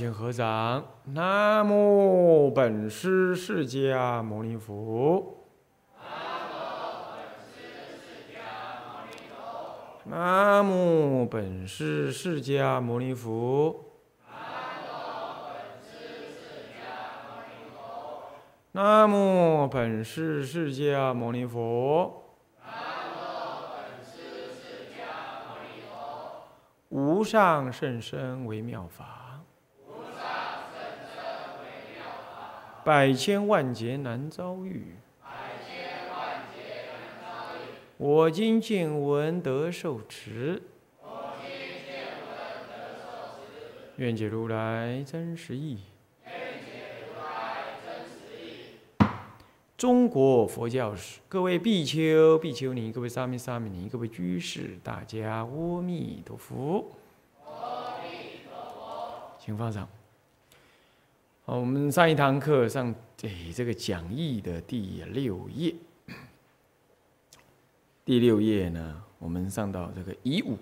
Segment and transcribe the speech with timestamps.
[0.00, 0.84] 好，我们大家请合掌。
[1.04, 5.36] 南无本师释迦牟尼佛。
[10.04, 13.84] 南无本师释迦牟尼佛。
[18.72, 22.24] 南无本师释迦牟尼佛。
[26.88, 29.19] 无上甚深微妙法，
[32.82, 34.96] 百千万劫难遭遇。
[37.98, 40.62] 我今见闻得受持，
[41.02, 41.50] 我今
[41.84, 42.32] 见闻
[42.70, 45.80] 得受持愿解如来真实义。
[49.76, 56.90] 中国佛教史，各位比丘、比丘尼，各位沙弥、沙弥尼，各位居士，大家阿弥陀佛。
[57.44, 59.86] 阿弥陀佛，请放上。
[61.50, 65.74] 好，我们上一堂课上，哎，这个讲义的第六页，
[68.04, 70.56] 第六页呢，我们上到这个乙五，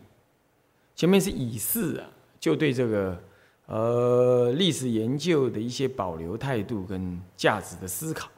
[0.97, 2.09] 前面是乙四啊，
[2.41, 3.23] 就对这个
[3.67, 8.31] 呃历史研究的一些保留态度跟价值的思考。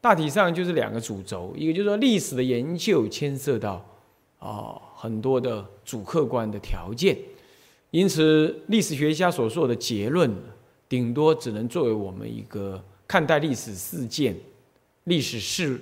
[0.00, 3.84] 大体上就是两个主轴，一个就是说历史的研究牵涉到
[4.38, 7.18] 啊很多的主客观的条件，
[7.90, 10.32] 因此历史学家所说的结论，
[10.92, 14.36] 顶多只能作为我们一个看待历史事件、
[15.04, 15.80] 历史事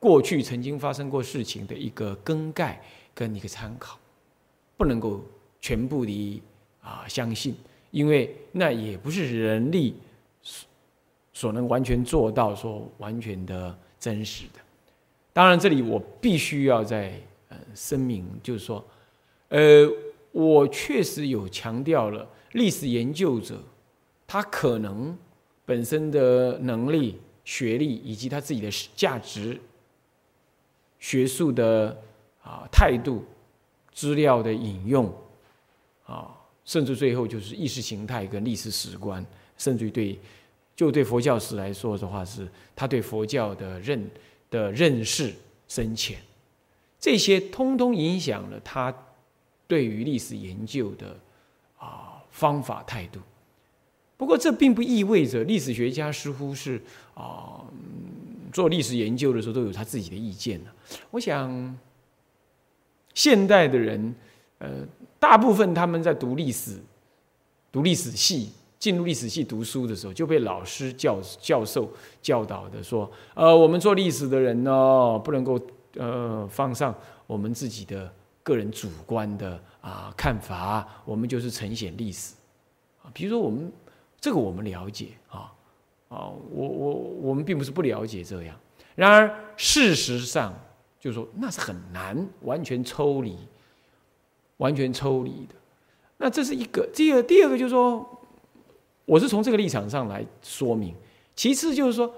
[0.00, 2.82] 过去曾经发生过事情的一个更概
[3.14, 3.96] 跟一个参考，
[4.76, 5.24] 不能够
[5.60, 6.42] 全部的
[6.82, 7.54] 啊相信，
[7.92, 9.94] 因为那也不是人力。
[11.32, 14.60] 所能完全做到说完全的真实的，
[15.32, 17.12] 当然这里我必须要在
[17.48, 18.84] 呃声明，就是说，
[19.50, 19.86] 呃，
[20.32, 23.62] 我确实有强调了历史研究者
[24.26, 25.16] 他可能
[25.64, 29.60] 本身的能力、学历以及他自己的价值、
[30.98, 31.96] 学术的
[32.42, 33.24] 啊态度、
[33.92, 35.12] 资料的引用
[36.06, 36.34] 啊，
[36.64, 39.24] 甚至最后就是意识形态跟历史史观，
[39.56, 40.18] 甚至于对。
[40.74, 44.10] 就对佛教史来说的话，是他对佛教的认
[44.50, 45.34] 的认识
[45.68, 46.18] 深浅，
[47.00, 48.94] 这些通通影响了他
[49.66, 51.18] 对于历史研究的
[51.78, 53.18] 啊方法态度。
[54.16, 56.80] 不过，这并不意味着历史学家似乎是
[57.14, 57.60] 啊
[58.52, 60.70] 做历史研究的时候都有他自己的意见呢。
[61.10, 61.78] 我想，
[63.14, 64.14] 现代的人，
[64.58, 64.86] 呃，
[65.18, 66.78] 大部分他们在读历史、
[67.70, 68.50] 读历史系。
[68.78, 71.90] 进入历史系读书的时候，就被老师教教授
[72.20, 75.58] 教导的说：“呃，我们做历史的人呢，不能够
[75.94, 76.94] 呃放上
[77.26, 78.12] 我们自己的
[78.42, 82.34] 个人主观的啊看法，我们就是呈现历史
[83.02, 83.10] 啊。
[83.14, 83.72] 比如说我们
[84.26, 85.54] 这个我们了解啊
[86.08, 88.58] 啊，我我我们并不是不了解这样。
[88.96, 90.52] 然而事实上，
[90.98, 93.38] 就是说那是很难完全抽离，
[94.56, 95.54] 完全抽离的。
[96.16, 96.84] 那这是一个。
[96.92, 98.04] 第二第二个就是说。
[99.04, 100.92] 我是从这个立场上来说明。
[101.36, 102.12] 其次就是说，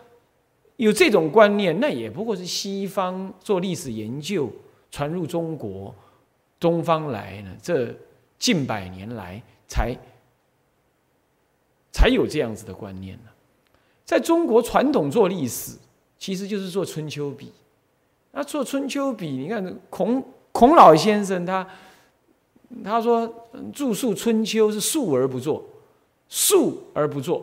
[0.76, 4.50] 有这种观念，那也不过是西方做历史研究
[4.90, 5.94] 传入中国
[6.58, 7.94] 东方来呢，这
[8.38, 9.94] 近百年来才
[11.92, 13.30] 才有这样子的观念呢。
[14.04, 15.76] 在中国传统做历史，
[16.18, 17.52] 其实就是做春秋笔。
[18.32, 21.66] 那做春秋笔，你看孔孔老先生他
[22.84, 25.64] 他说著述春秋是述而不作。
[26.30, 27.42] 述而不作，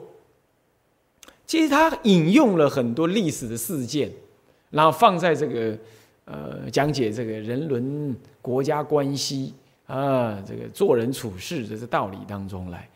[1.48, 4.12] 其实他引用了很多历史的事件，
[4.70, 5.76] 然后放在这个
[6.26, 9.56] 呃讲解这个人伦国家关系
[9.88, 12.88] 啊，这个做人处事的这道理当中来，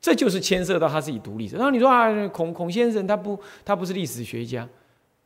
[0.00, 1.56] 这就是牵涉到他自己读历史。
[1.56, 4.68] 然后你说啊，孔孔先生他不他不是历史学家，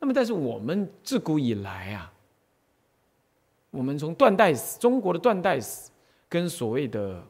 [0.00, 2.12] 那么但是我们自古以来啊，
[3.70, 5.90] 我们从断代史中国的断代史
[6.28, 7.22] 跟所谓的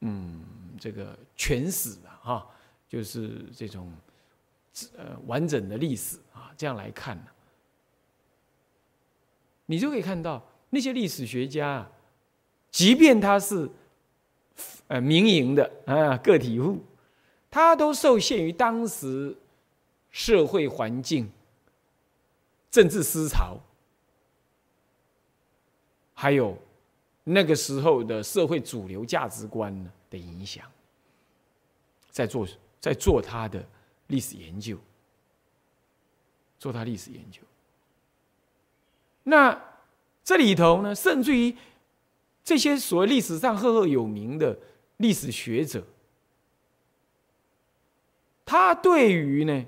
[0.00, 0.44] 嗯。
[0.80, 2.46] 这个全史啊哈，
[2.88, 3.92] 就是这种
[4.96, 7.24] 呃完整的历史啊，这样来看呢，
[9.66, 10.40] 你就可以看到
[10.70, 11.84] 那些历史学家，
[12.70, 13.68] 即便他是
[14.88, 16.84] 呃民营的啊个体户，
[17.50, 19.34] 他都受限于当时
[20.10, 21.30] 社会环境、
[22.70, 23.58] 政治思潮，
[26.12, 26.58] 还有
[27.24, 29.90] 那个时候的社会主流价值观。
[30.10, 30.64] 的影响，
[32.10, 32.48] 在做
[32.80, 33.62] 在做他的
[34.06, 34.74] 历史研究，
[36.58, 37.42] 做他历史研究。
[39.24, 39.62] 那
[40.24, 41.54] 这里头呢，甚至于
[42.42, 44.58] 这些所谓历史上赫赫有名的
[44.98, 45.84] 历史学者，
[48.44, 49.66] 他对于呢，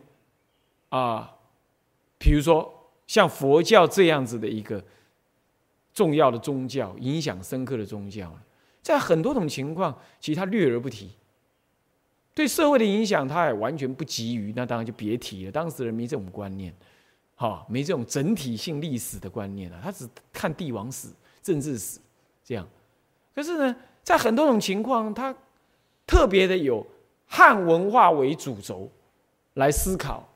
[0.90, 1.36] 啊，
[2.18, 4.84] 比如说像佛教这样子的一个
[5.92, 8.32] 重要的宗教，影响深刻的宗教，
[8.82, 11.10] 在很多种情况，其实他略而不提。
[12.32, 15.52] 对社会的影响，他也完全不急于，那当然就别提了。
[15.52, 16.72] 当时人没这种观念，
[17.34, 21.08] 哈，没这种整体性历史的观念了，他只看帝王史、
[21.42, 21.98] 政治史
[22.44, 22.66] 这样。
[23.34, 23.76] 可是呢，
[24.10, 25.32] 在很多种情况，他
[26.04, 26.84] 特别的有
[27.28, 28.90] 汉文化为主轴
[29.54, 30.28] 来思考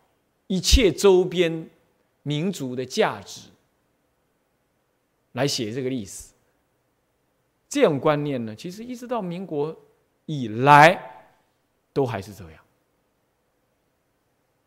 [0.47, 1.69] 一切周边
[2.23, 3.49] 民族的价值，
[5.33, 6.31] 来写这个历史。
[7.69, 9.77] 这种观念呢，其实一直到民国
[10.27, 11.11] 以来。
[11.93, 12.61] 都还是这样，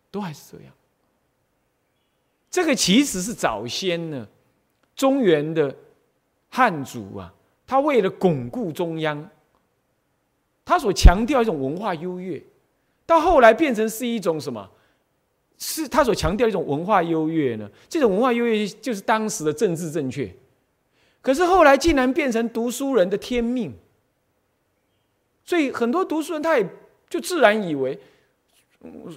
[0.09, 0.74] 都还是这样。
[2.50, 4.25] 这个其实是早先呢，
[4.95, 5.75] 中原的
[6.50, 7.33] 汉族啊，
[7.68, 9.30] 他为了巩固中央，
[10.66, 12.42] 他所强调一种文化优越，
[13.06, 14.72] 到后来变成是一种什么？
[15.60, 17.69] 是他所强调一种文化优越呢？
[17.88, 20.34] 这种文化优越就是当时的政治正确，
[21.22, 23.74] 可是后来竟然变成读书人的天命，
[25.44, 26.68] 所以很多读书人他也。
[27.10, 27.98] 就自然以为，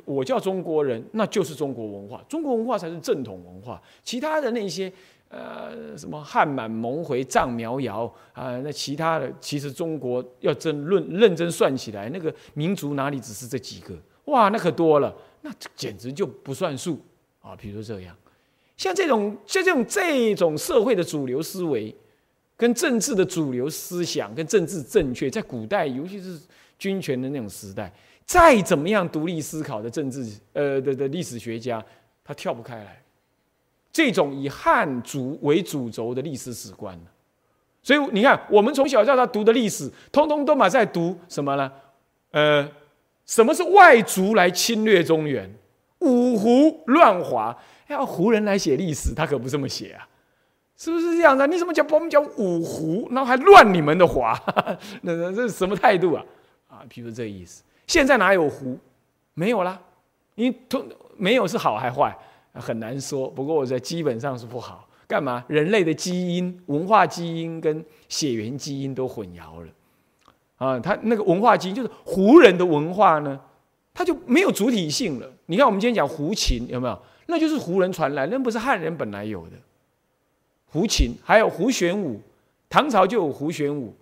[0.05, 3.83] 我叫中国人，那就是中国文化，中国文化才是正统文化。
[4.05, 4.93] 其他的那些，
[5.31, 13.97] 呃，什么汉满蒙回藏苗瑶啊，那其他的，其实中国要真论认真算起来，那个民族哪里只是这几个？
[14.27, 17.01] 哇，那可多了，那简直就不算数
[17.41, 17.57] 啊！
[17.57, 18.15] 比如这样，
[18.77, 21.97] 像这种像这种这种社会的主流思维，
[22.57, 26.39] 跟政治的主流思想，跟政治正确，在古代，尤其是。
[26.81, 27.93] 军权的那种时代，
[28.25, 31.85] 再怎么样独立思考的政治呃的的历史学家，
[32.25, 33.03] 他跳不开来
[33.93, 36.99] 这种以汉族为主轴的历史史观
[37.83, 41.73] 所以你看，我们从小到大读的历史，通通都嘛在读什么呢？
[42.31, 42.69] 呃，
[43.25, 45.51] 什么是外族来侵略中原？
[46.01, 47.57] 五胡乱华，
[47.89, 50.07] 要胡人来写历史，他可不这么写啊，
[50.77, 51.47] 是不是这样的？
[51.47, 51.87] 你怎么讲？
[51.91, 54.39] 我们讲五胡，然后还乱你们的华，
[55.03, 56.25] 那那这是什么态度啊？
[56.69, 58.79] 啊，譬如这意思，现在哪有胡？
[59.35, 59.81] 没有啦，
[60.35, 62.17] 你通没有是好还坏，
[62.55, 63.29] 很难说。
[63.29, 64.87] 不过我觉得基本上是不好。
[65.07, 65.45] 干嘛？
[65.49, 69.69] 人类的基因、文化基因跟血缘基因都混淆了。
[70.57, 73.41] 啊，他那个文化基因就是胡人的文化呢，
[73.93, 75.29] 他就没有主体性了。
[75.47, 76.97] 你看我们今天讲胡琴，有没有？
[77.27, 79.57] 那就是胡人传来，那不是汉人本来有的。
[80.67, 82.21] 胡琴还有胡旋舞，
[82.69, 83.93] 唐朝就有胡旋舞，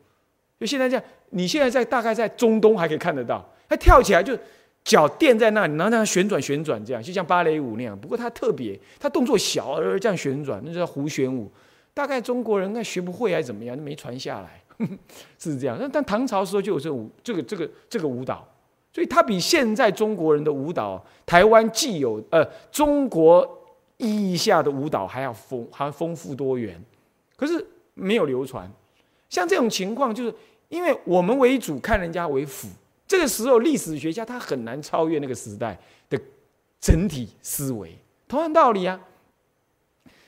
[0.61, 1.05] 就现在这样。
[1.31, 4.37] 你现在在大概在中东还可以看得到，他跳起来就
[4.89, 7.95] 脚垫在那里，然后让它旋转旋转，这样就像芭蕾舞那样。
[8.01, 11.53] 不过它特别，它动作小而这样旋转，那叫胡旋舞。
[11.93, 14.63] 大概中国人那学不会还是怎么样，就没传下来，
[15.39, 15.79] 是这样。
[15.93, 18.49] 但唐朝时候就有这舞，这个这个这个舞蹈，
[18.91, 22.43] 所以它比现在中国人的舞蹈，台湾既有呃
[22.73, 23.47] 中国
[23.99, 26.83] 意义下的舞蹈还要丰还丰富多元，
[27.37, 28.73] 可是没有流传。
[29.29, 30.35] 像这种情况就是。
[30.71, 32.69] 因为我们为主，看人家为辅，
[33.09, 35.77] 这个时候历史学家他很难超越那个时代
[36.11, 36.21] 的
[36.79, 37.97] 整体思维。
[38.29, 39.01] 同样道理啊，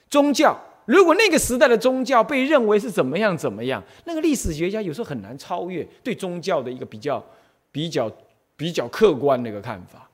[0.09, 7.25] 宗教如果那个时代的宗教被认为是怎么样怎么样，那个历史学家有时候很难超越对宗教的一个比较、
[7.71, 8.11] 比较、
[8.57, 10.09] 比较客观的一个看法。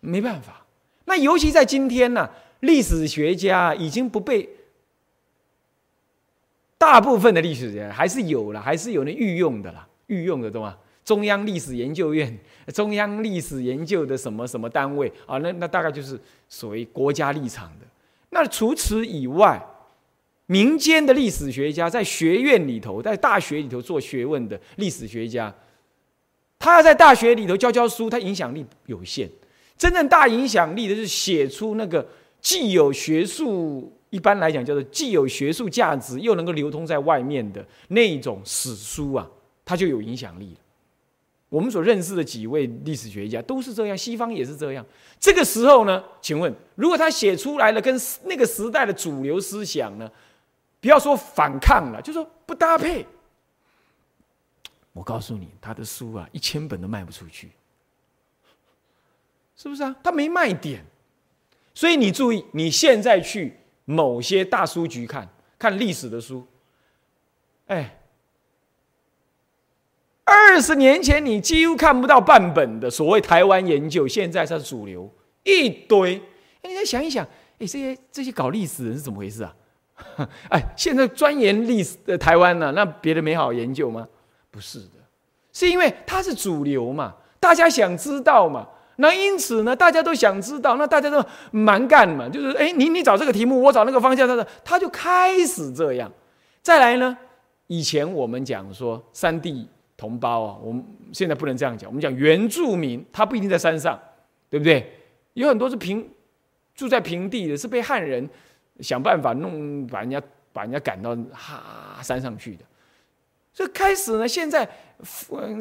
[0.00, 0.66] 没办法，
[1.04, 2.28] 那尤其在今天呢，
[2.60, 4.50] 历史学家已经不被。
[6.76, 10.76] 大部分的历史人还是有了，还是有那御用的啦，御用的懂吗？
[11.04, 12.38] 中央历史研究院、
[12.72, 15.38] 中央历史研究的什么什么单位啊？
[15.38, 16.18] 那那大概就是
[16.48, 17.86] 所谓国家立场的。
[18.30, 19.62] 那除此以外，
[20.46, 25.54] 民间的历史学家在学院里头，在大学里头做学问的历史学家，
[26.58, 29.30] 他要在大学里头教教书，他影响力有限。
[29.76, 32.06] 真正大影响力的是写出那个
[32.40, 33.92] 既有学术。
[34.10, 39.28] 一般来讲，叫做既有学术价值，又能够流通在外面的那一种史书啊，
[39.64, 40.60] 他就有影响力了。
[41.54, 44.84] 我们所认识的几位历史学家都是这样，西方也是这样。
[45.20, 47.94] 这个时候呢，请问，如果他写出来了跟
[48.24, 50.10] 那个时代的主流思想呢，
[50.80, 53.06] 不要说反抗了，就说不搭配，
[54.92, 57.52] 我告诉你，他的书啊，一千本都卖不出去，
[59.54, 59.94] 是不是啊？
[60.02, 60.84] 他没卖点，
[61.72, 63.60] 所以你注意，你现在去。
[63.86, 66.46] 某些大书局看看历史的书，
[67.66, 68.00] 哎，
[70.24, 75.10] 二十年前你几乎看不到半本的所谓台湾研究，现在它是主流
[75.42, 76.16] 一堆。
[76.62, 77.24] 哎，你再想一想，
[77.58, 79.54] 哎，这些这些搞历史人是怎么回事啊？
[80.48, 84.08] 哎，现在钻研历史的台湾呢，那别的没好研究吗？
[84.50, 84.98] 不是的，
[85.52, 88.66] 是因为它是主流嘛，大家想知道嘛。
[88.96, 96.10] 那因此呢，大家都想知道，那大家都蛮干嘛，就是哎，你你找这个题目，我找那个方向，他的他就开始这样。
[96.62, 97.16] 再来呢，
[97.66, 99.68] 以前我们讲说三地
[100.04, 103.98] 同胞啊，我们现在不能这样讲，我们讲原住民，他不一定在山上，
[104.50, 104.92] 对不对？
[105.32, 106.06] 有很多是平
[106.74, 108.28] 住在平地的，是被汉人
[108.80, 110.20] 想办法弄把人家
[110.52, 112.64] 把人家赶到哈山上去的。
[113.52, 114.68] 所以开始呢，现在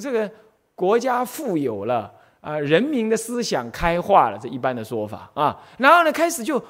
[0.02, 0.30] 这个
[0.76, 5.58] 国家富有了啊，人民的思想开化了，这一般的说法啊。
[5.78, 6.62] 然后呢，开始就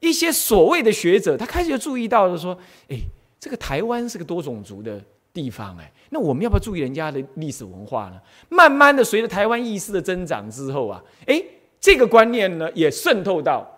[0.00, 2.58] 一些所谓的学者，他开始就注意到了说，
[2.88, 2.98] 哎，
[3.38, 5.00] 这个台湾是个多种族的
[5.36, 8.18] 地方，哎，那我们要不要注意人家的历史文化呢？
[8.48, 11.42] 慢慢的，随着台湾意识的增长之后啊，哎，
[11.78, 13.68] 这个观念呢，也渗透到，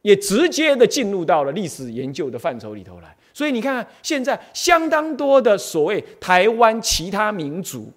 [0.00, 3.14] 也直接的进入到了历史研究的范畴里头来。
[3.34, 7.92] 所以你看看，现在相当多的所谓台湾其他民族、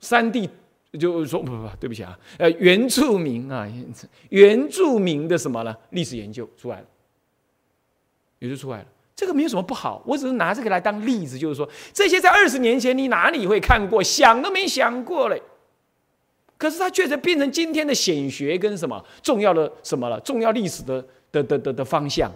[0.00, 0.50] 三地，
[0.98, 3.68] 就说不不不，对不起啊，呃，原住民啊，
[4.30, 5.76] 原住民的什么呢？
[5.90, 6.86] 历史研究出来了，
[8.40, 8.86] 也就出来了。
[9.18, 15.42] 这个没有什么不好，我只是拿这个来当例子，就是说这些在二十年前你哪里会看过，想都没想过嘞。
[16.56, 22.30] 可是它确实变成今天的显学跟什么重要的什么了，重要历史的的的的的方向。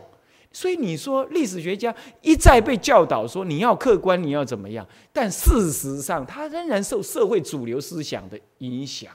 [0.51, 4.85] 所以你说历史学家一再被教导说你要客观，你要怎么样？
[5.13, 9.13] 但事实上，他仍然受社会主流思想的影响，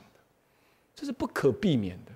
[0.96, 2.14] 这是不可避免的。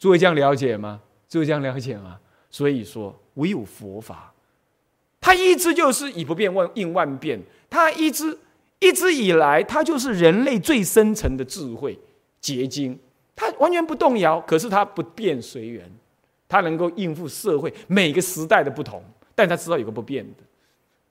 [0.00, 1.00] 诸位这样了解吗？
[1.28, 2.18] 诸位这样了解吗？
[2.50, 4.32] 所以说，唯有佛法，
[5.20, 8.38] 它一直就是以不变万应万变，它一直
[8.78, 11.98] 一直以来，它就是人类最深层的智慧
[12.40, 12.98] 结晶，
[13.34, 15.90] 它完全不动摇，可是它不变随缘。
[16.52, 19.00] 他能够应付社会每个时代的不同，
[19.36, 20.42] 但他知道有个不变的，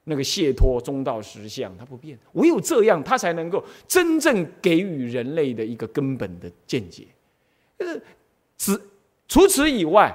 [0.04, 2.20] 那个解脱中道实相，它不变。
[2.34, 7.08] 唯有这样，他才能够真正给予人类的一个根本的见解。
[7.78, 8.02] 就是
[8.58, 8.90] 此
[9.30, 10.14] 除此以外，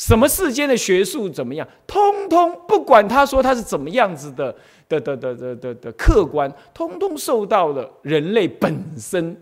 [0.00, 4.50] 什么世间的学术怎么样，通通不管他说他是怎么样子的
[4.88, 9.36] 的的的的的的客观，通通受到了人类本身。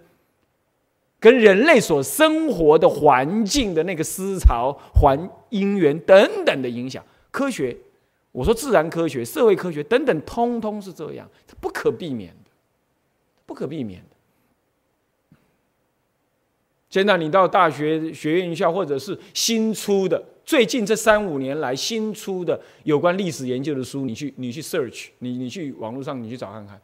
[1.21, 7.77] 跟人类所生活的环境的那个思潮、环因缘等等的影响，科学，
[8.31, 12.51] 我说自然科学、社会科学等等，通通是这样，它不可避免的，
[13.47, 14.17] 不可避免的。
[16.89, 26.81] 现在你到大学学院校，或者是新出的，最近这三五年来新出的有关历史研究的书，你去你去 search，你你去网络上你去找看看，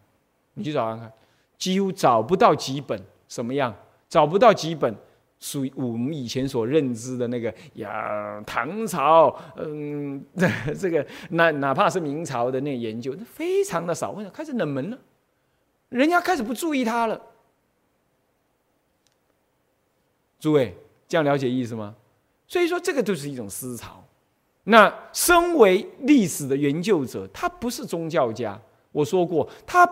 [0.53, 1.11] 你去找看看，
[1.57, 3.75] 几乎找不到几本什么样。
[4.07, 4.95] 找不到几本
[5.41, 10.23] 属于我们以前所认知的那个呀，唐朝，嗯，
[10.79, 14.99] 这个那哪怕是明朝的那个研究，非常的少，为什么开始冷门了？
[15.89, 17.19] 人家开始不注意它了。
[20.39, 20.77] 诸位，
[21.09, 21.97] 这样了解意思吗？
[22.55, 24.01] 所以说，这个就是一种思潮。
[24.63, 28.61] 那身为历史的研究者，他不是宗教家，
[28.93, 29.85] 我说过他。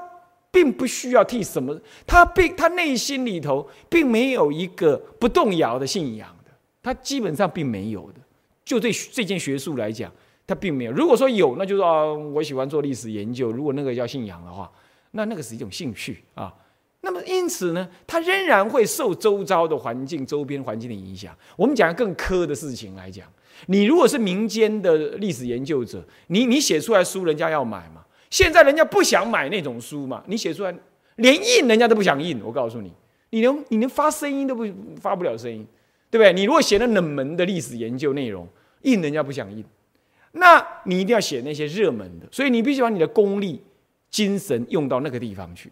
[0.54, 1.75] 并不需要替什么，
[2.07, 6.50] 他并他内心里头并没有一个不动摇的信仰的，
[6.83, 8.21] 他基本上并没有的。
[8.62, 10.12] 就对这件学术来讲，
[10.47, 10.92] 他并没有。
[10.92, 13.50] 如果说有，那就是啊，我喜欢做历史研究。
[13.50, 14.71] 如果那个叫信仰的话，
[15.12, 16.54] 那那个是一种兴趣啊。
[17.03, 21.37] 那么因此呢，他仍然会受周遭的环境、周边环境的影响。
[21.57, 23.27] 我们讲更苛的事情来讲，
[23.67, 28.05] 你如果是民间的历史研究者，你你写出来书，人家要买嘛。
[28.31, 30.23] 现在人家不想买那种书嘛？
[30.27, 30.75] 你写出来
[31.17, 32.41] 连印人家都不想印。
[32.43, 32.93] 我告诉你，
[33.31, 34.65] 你连你连发声音都不
[35.01, 35.67] 发不了声音，
[36.09, 36.33] 对不对？
[36.33, 38.49] 你如果写了冷门的历史研究内容，
[38.83, 39.65] 印人家不想印，
[40.33, 42.27] 那你一定要写那些热门的。
[42.31, 43.61] 所以你必须把你的功力、
[44.09, 45.71] 精神用到那个地方去，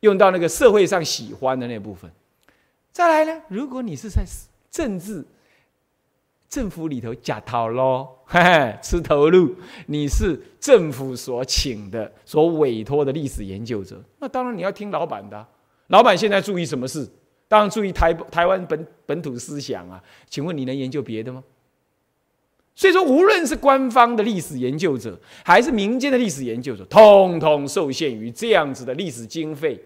[0.00, 2.10] 用到那个社会上喜欢的那部分。
[2.92, 4.24] 再来呢，如果你是在
[4.70, 5.24] 政治。
[6.48, 8.08] 政府里头假套喽，
[8.82, 9.54] 吃头路。
[9.86, 15.46] 你是政府所请的、所委托的历史研究者，那当然你要听老板的。
[15.86, 17.08] 老板现在注意什么事？
[17.46, 20.02] 当然注意台台湾本本土思想啊。
[20.28, 21.44] 请问你能研究别的吗？
[22.74, 29.80] 所以说，无论是官方的历史研究者，还是民间的历史研究者，通通受限于这样子的历史经费、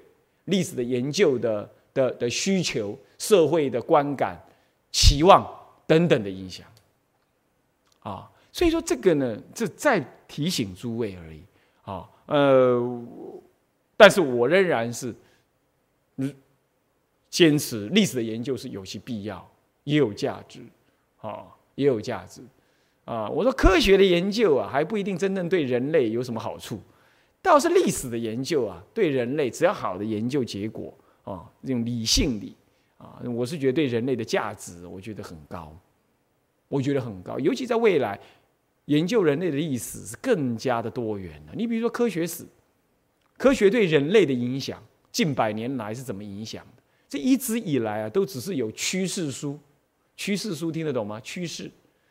[0.44, 4.40] 历史的研究的的的需求、社会的观感、
[4.90, 5.44] 期望。
[5.86, 6.66] 等等的影响，
[8.00, 11.42] 啊，所以说这个呢，这再提醒诸位而已，
[11.82, 13.04] 啊，呃，
[13.94, 15.14] 但是我仍然是，
[16.16, 16.34] 嗯，
[17.28, 19.46] 坚持历史的研究是有其必要，
[19.84, 20.60] 也有价值，
[21.20, 22.40] 啊，也有价值，
[23.04, 26.80] 啊，我说科学的研究啊，还不一定真正对人类有什么好处，
[27.44, 32.56] 倒是历史的研究啊，对人类只要好的研究结果，啊，这种理性理
[32.96, 35.76] 啊，我是觉得对人类的价值，我觉得很高，
[36.68, 38.18] 我觉得很高，尤其在未来
[38.86, 41.52] 研究人类的历史是更加的多元了。
[41.54, 42.46] 你比如说科学史，
[43.36, 44.82] 科学对人类的影响，
[45.12, 46.82] 近百年来是怎么影响的？
[47.10, 49.58] 这一直以来啊，都只是有趋势书，
[50.16, 51.20] 趋势书听得懂吗？
[51.20, 51.70] 趋势，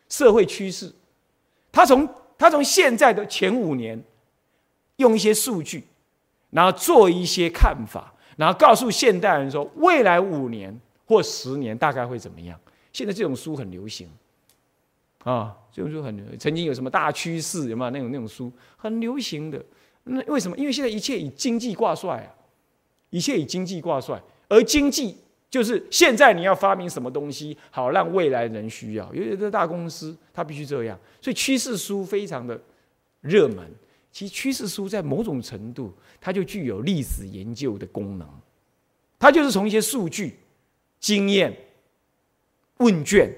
[0.09, 0.93] 社会趋势，
[1.71, 3.99] 他从他从现在的前五年，
[5.03, 5.83] 用一些数据，
[6.49, 8.09] 然后做一些看法。
[8.35, 12.59] 然后告诉现代人说，未来五年或十年大概会怎么样？
[12.91, 14.09] 现在这种书很流行，
[15.23, 19.63] 啊，这种书很流曾经有什么大趋势，有没有那种那种书很流行的？
[20.05, 20.57] 那为什么？
[20.57, 22.33] 因为现在一切以经济挂帅啊，
[23.11, 24.19] 一切以经济挂帅，
[24.49, 25.15] 而经济
[25.51, 32.59] 就是现在你要发明什么东西，好让未来人需要，因为这大公司它必须这样，所以趋势书非常的
[33.21, 33.71] 热门。
[34.13, 35.91] 其趋势书在某种程度，
[36.21, 38.29] 它就具有历史研究的功能，
[39.17, 40.37] 它就是从一些数据、
[40.99, 41.51] 经验、
[42.77, 43.33] 问卷，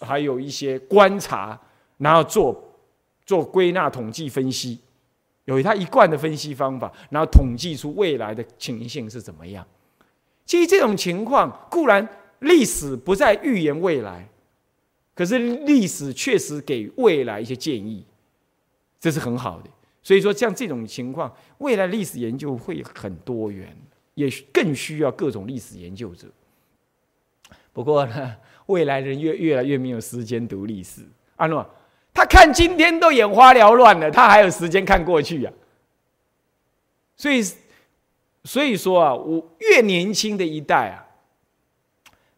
[0.00, 1.58] 还有一些观察，
[1.98, 2.76] 然后做
[3.24, 4.80] 做归纳、统计、分析，
[5.44, 9.64] 有它一贯的分析方法，然后统计出未来的情形是怎么样。
[10.44, 12.06] 其实这种情况固然
[12.40, 14.28] 历史不再预言未来，
[15.14, 18.04] 可是历史确实给未来一些建议。
[19.02, 19.68] 这是很好的，
[20.00, 23.76] 所以说像这种情况，未来历史研究会很多元，
[24.14, 26.28] 也更需要各种历史研究者。
[27.72, 28.36] 不过呢，
[28.66, 31.02] 未来人越越来越没有时间读历史。
[31.34, 31.68] 阿诺，
[32.14, 35.52] 他看今天都眼花缭乱了，他还有时间看过去呀？
[37.16, 37.42] 所以，
[38.44, 41.02] 所以说啊，我越年轻的一代啊，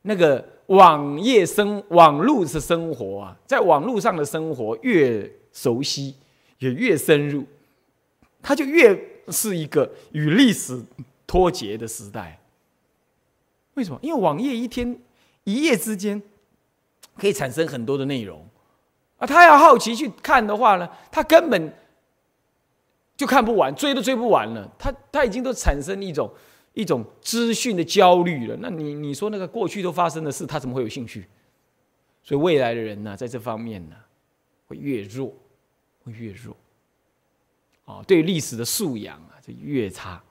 [0.01, 6.15] 那个网页生网络是生活啊，在网络上的生活越熟悉。
[6.59, 7.45] 也越深入，
[8.43, 10.83] 它就越是一个与历史
[11.27, 12.41] 脱节的时代。
[13.75, 13.99] 为什么？
[14.03, 14.99] 因为网页一天
[15.45, 16.23] 一夜之间
[17.17, 18.47] 可以产生很多的内容
[19.19, 21.73] 啊，他要好奇去看的话呢，他根本
[23.17, 24.71] 就看不完，追都追不完了。
[24.79, 26.33] 他他已经都产生一种
[26.73, 28.57] 一种资讯的焦虑了。
[28.61, 31.27] 那你你说那个过去都发生的事，他怎么会有兴趣？
[32.23, 33.97] 所以未来的人呢，在这方面呢，
[34.67, 35.33] 会越弱。
[36.05, 36.57] 会越弱，
[37.87, 40.23] 哦，对历史的素养啊，就越差。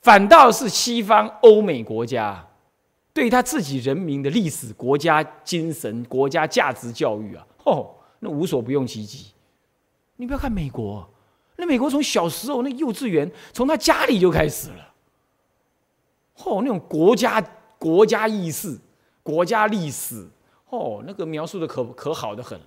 [0.00, 2.48] 反倒是西方欧美国家，
[3.12, 9.32] 对他自己人民的历史、国家精神、国家价值教育啊，哦，那无所不用其极。
[10.16, 11.08] 你不要看美国，
[11.56, 14.94] 那美国从小时候那幼稚园，从他家里就开始了。
[16.44, 17.38] 哦，那种国家
[17.78, 18.78] 国家意识、
[19.22, 20.26] 国家历史，
[20.70, 22.66] 哦，那个描述的可可好的很了。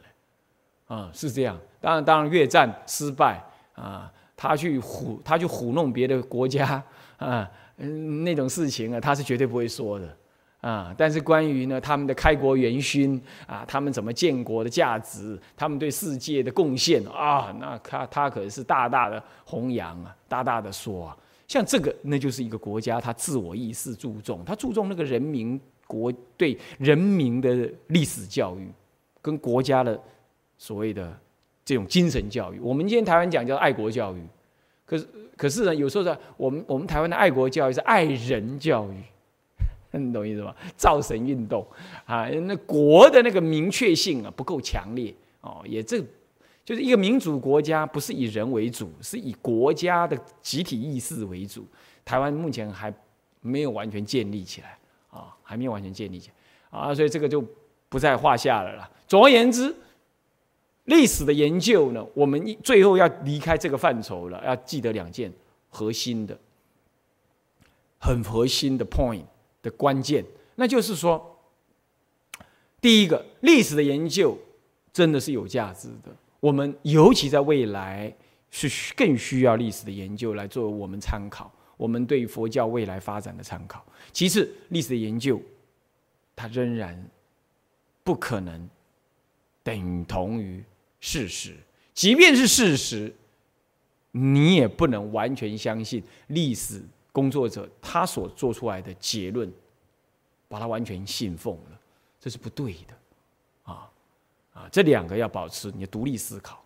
[0.88, 1.58] 啊，是这样。
[1.80, 3.43] 当然，当然，越战失败
[3.74, 6.82] 啊，他去唬，他去唬弄别的国家
[7.17, 10.17] 啊，嗯，那种事情啊，他是绝对不会说的
[10.62, 10.93] 啊。
[10.98, 21.17] 但是关于呢，他们的开国元勋啊，他们怎么建国的价值，他们对世界的贡献啊，那他他可是大大的弘扬啊，大大的说啊。
[21.48, 28.72] 像这个，那就是一个国家，他自我意识注重，他注重那个人民国对人民的历史教育
[29.22, 30.00] 跟国家的。
[30.58, 31.18] 所谓的
[31.66, 34.22] 这种精神教育，我们今天台湾讲叫爱国教育，
[34.86, 38.98] 可是可是呢，有时候呢，我们我们台湾的爱国教育是爱人教育，
[39.98, 40.54] 你懂意思吗？
[40.76, 41.66] 造神运动
[42.06, 46.00] 啊，那国的那个明确性啊不够强烈哦，也这
[46.63, 51.66] 就是一个民主国家，不是以人为主，是以国家的集体意识为主。
[52.06, 52.94] 台湾目前还
[53.42, 54.78] 没有完全建立起来
[55.10, 57.44] 啊，还没有完全建立起来啊，所以这个就
[57.89, 58.89] 不在话下了啦。
[59.08, 59.74] 总而言之。
[60.86, 65.32] 历史的研究呢，我们最后要离开这个范畴了，要记得两件
[65.69, 66.38] 核心的、
[68.00, 69.24] 很核心的 point
[69.62, 71.39] 的关键，那就是说，
[72.82, 74.38] 第一个，历史的研究
[74.91, 78.13] 真的是有价值的，我们尤其在未来
[78.52, 83.86] 是更需要历史的研究来作为我们参考，我们对佛教未来发展的参考。
[84.12, 85.41] 其次，历史的研究
[86.36, 87.10] 它仍然
[88.04, 88.69] 不可能
[89.63, 90.62] 等同于。
[91.06, 91.54] 事实，
[91.94, 93.13] 即便是事实，
[94.12, 99.52] 你也不能完全相信历史工作者他所做出来的结论，
[100.48, 101.80] 把它完全信奉了，
[102.22, 102.94] 这是不对的，
[103.63, 103.92] 啊
[104.54, 106.63] 啊，这两个要保持你的独立思考。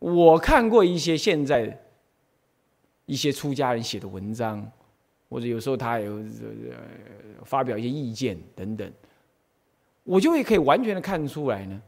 [0.00, 1.80] 我看过一些现在
[3.06, 4.68] 一些出家人写的文章，
[5.28, 8.92] 或者有时候他有呃发表一些意见等等，
[10.02, 11.80] 我就会可以完全的看出来呢。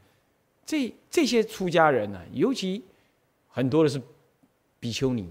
[0.73, 2.83] 这这些出家人呢，尤其
[3.47, 4.01] 很多的是
[4.81, 5.31] 比丘尼，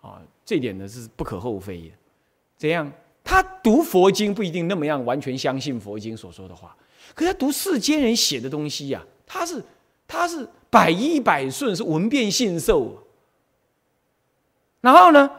[0.00, 1.90] 啊，这点呢是不可厚非的。
[2.56, 2.92] 怎样？
[3.22, 6.76] 他读佛经不一定那么样完全相信佛经所说的话，
[7.14, 9.62] 可他读世间人写的东西呀，他是
[10.08, 13.00] 他是百依百顺，是闻变信受。
[14.80, 15.30] 然后呢，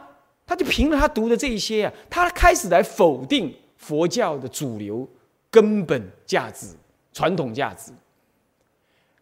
[0.46, 5.06] 他就凭着他读的这些啊，他开始来否定佛教的主流
[5.50, 6.74] 根本价值、
[7.12, 7.92] 传统价值，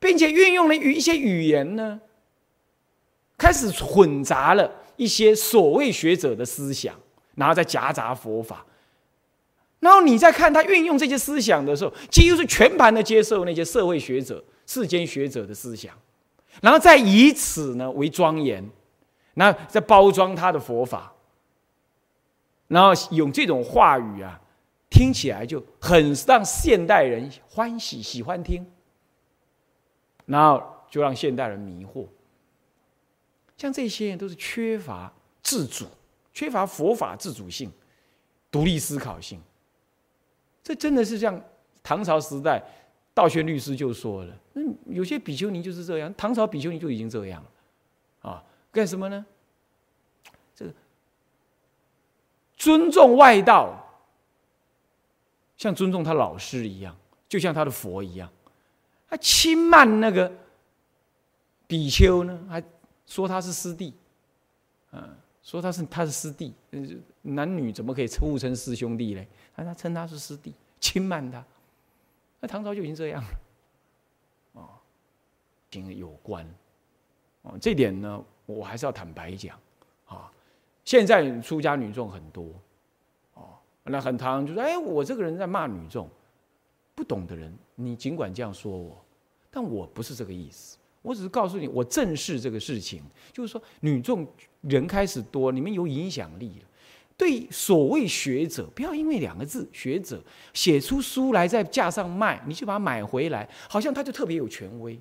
[0.04, 1.98] 并且运用了语一些语言呢，
[3.38, 6.94] 开始混杂了一些所谓学者的思想。
[7.36, 8.64] 然后再夹杂佛法，
[9.80, 15.92] 然后你再看他运用这些思想的时候，几乎是全盘的接受那些社会学者、世间学者的思想，
[16.62, 18.64] 然后再以此呢为庄严，
[19.34, 21.12] 然后再包装他的佛法，
[22.68, 24.40] 然后用这种话语啊，
[24.88, 28.64] 听起来就很让现代人欢喜、喜欢听，
[30.26, 32.06] 然后就让现代人迷惑。
[33.56, 35.86] 像这些人都是缺乏自主。
[36.32, 37.70] 缺乏佛法自主性、
[38.50, 39.40] 独立思考性，
[40.64, 41.40] 这真的是像
[41.80, 42.60] 唐朝时代
[43.14, 46.12] 道宣律师就说了：“嗯，有些比丘尼就是这样。
[46.14, 49.24] 唐朝比丘尼就已经这样了，啊，干什么呢？
[50.56, 50.74] 这个
[52.56, 53.76] 尊重外道，
[55.56, 56.96] 像尊重他老师一样，
[57.28, 58.28] 就像他的佛一样。
[59.08, 60.32] 他轻慢那个
[61.66, 62.62] 比丘呢，还
[63.06, 63.94] 说他是师弟，
[64.92, 66.54] 嗯。”说他是他是师弟，
[67.20, 69.28] 男女怎么可以互称师兄弟嘞？
[69.54, 71.44] 他他称他是师弟，轻慢他。
[72.40, 73.28] 那唐朝就已经这样了，
[74.54, 74.70] 哦，
[75.70, 76.48] 经有关，
[77.42, 79.54] 哦，这点呢，我还是要坦白讲，
[80.06, 80.32] 啊，
[80.82, 82.46] 现在出家女众很多，
[83.34, 86.08] 哦，那很唐就说，哎，我这个人在骂女众，
[86.94, 89.04] 不懂的人，你尽管这样说我，
[89.50, 90.78] 但我不是这个意思。
[91.02, 93.02] 我只是告诉你，我正视这个事情，
[93.32, 94.26] 就是说，女众
[94.62, 96.68] 人开始多，你们有影响力了。
[97.16, 100.20] 对所谓学者，不要因为两个字“学者”
[100.52, 104.98] 写出书来在架上卖，你就把它买回来，好像他就特别有权威，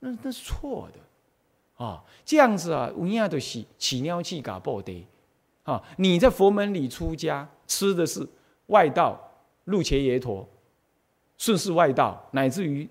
[0.00, 2.04] 那那是错的啊！
[2.24, 5.06] 这样子啊，乌鸦都起起尿气嘎爆的
[5.64, 5.82] 啊！
[5.96, 8.28] 你在佛门里出家，吃的是
[8.66, 9.18] 外道、
[9.64, 10.48] 入伽耶陀、
[11.38, 12.88] 顺势外道，乃至于。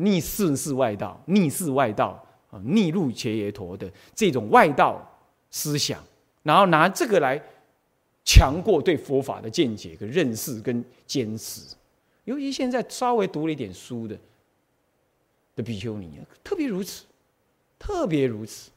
[0.00, 5.04] 逆顺是外道，逆是外道啊，逆入伽耶陀的这种外道
[5.50, 6.00] 思想，
[6.44, 7.42] 然后拿这个来
[8.24, 11.62] 强过对佛法的见解、跟认识、跟坚持。
[12.26, 14.16] 尤其现在稍微读了一点书的
[15.56, 17.04] 的比丘尼，特别如此，
[17.76, 18.70] 特别如此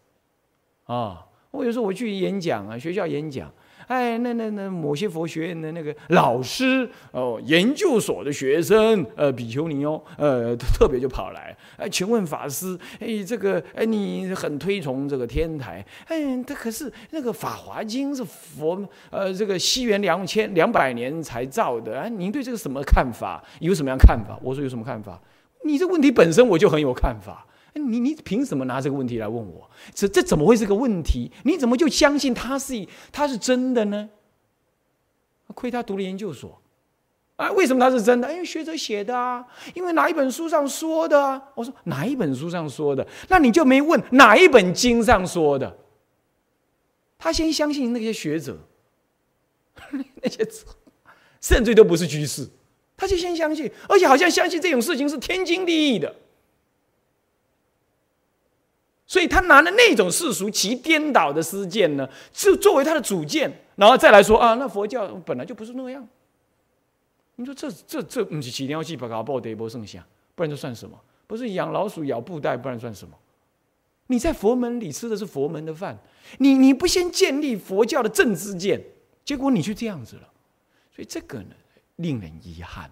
[0.85, 1.27] 啊！
[1.51, 3.53] 我有时候我去演讲啊，学校演讲。
[3.91, 23.43] 哎，那那那某些佛学院的那个老师哦，研究所的学生，呃，比丘尼哦，呃，特别就跑来，哎，请问法师，哎，这个，哎，你很推崇这个天台，哎，他可是那个《法华经》是佛，呃，这个西元两千两百年才造的，哎，您对这个什么看法？
[23.59, 24.39] 有什么样看法？
[24.41, 25.19] 我说有什么看法？
[25.65, 27.45] 你这问题本身我就很有看法。
[27.73, 29.69] 你你凭什么拿这个问题来问我？
[29.93, 31.31] 这这怎么会是个问题？
[31.43, 34.09] 你怎么就相信他是他是真的呢？
[35.53, 36.61] 亏他读了研究所，
[37.35, 38.31] 啊，为什么他是真的？
[38.31, 41.41] 因为学者写的啊，因为哪一本书上说的啊？
[41.55, 43.05] 我说哪一本书上说的？
[43.27, 45.77] 那你就没问哪一本经上说的？
[47.17, 48.57] 他先相信那些学者，
[49.91, 50.47] 那些
[51.39, 52.47] 甚至都不是居士，
[52.95, 56.15] 他就先相信，而且好像相信这种事情是天经地义的。
[59.11, 66.07] 所以他拿了那种世俗其颠倒的思见呢，就作为他的主见，然后再来说啊，那佛教本来就不是那样。
[67.35, 70.01] 你说这这这不是起尿气把搞爆的波圣像，
[70.33, 70.97] 不然这算什么？
[71.27, 73.13] 不是养老鼠咬布袋，不然算什么？
[74.07, 75.99] 你在佛门里吃的是佛门的饭，
[76.37, 78.81] 你你不先建立佛教的正知见，
[79.25, 80.29] 结果你就这样子了。
[80.95, 81.53] 所以这个呢，
[81.97, 82.89] 令人遗憾，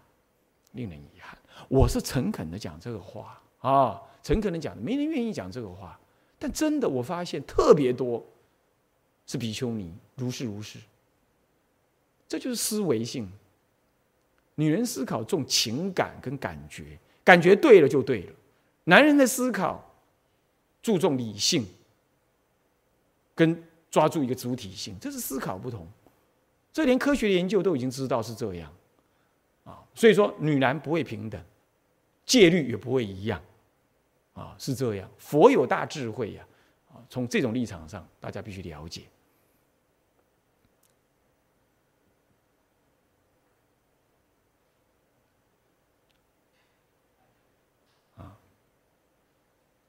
[0.74, 1.38] 令人遗憾。
[1.70, 5.98] 我是诚恳的讲这个话啊，诚恳的讲，没人愿意讲这个话。
[6.40, 8.26] 但真的，我发现特别多
[9.28, 10.80] 是比丘尼，如是如是。
[12.28, 13.30] 这就是思维性。
[14.56, 18.34] 女人思考重情感跟感觉，感觉对了就对了；
[18.86, 19.94] 男人的思考
[20.82, 21.66] 注重理性，
[23.36, 25.88] 跟抓住一个主体性，这是思考不同。
[26.72, 28.74] 这连科学研究都已经知道是这样
[29.64, 29.84] 啊。
[29.96, 31.42] 所以说，女男不会平等，
[32.26, 33.42] 戒律也不会一样。
[34.34, 35.10] 啊，是这样。
[35.18, 36.48] 佛有大智慧呀，
[36.90, 39.04] 啊，从这种立场上，大家必须了解。
[48.16, 48.38] 啊，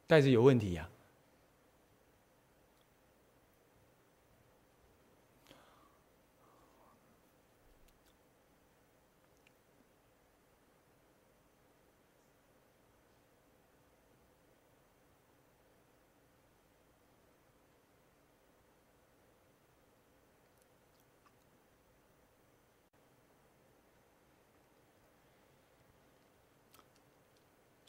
[0.06, 0.88] 但是有问题呀？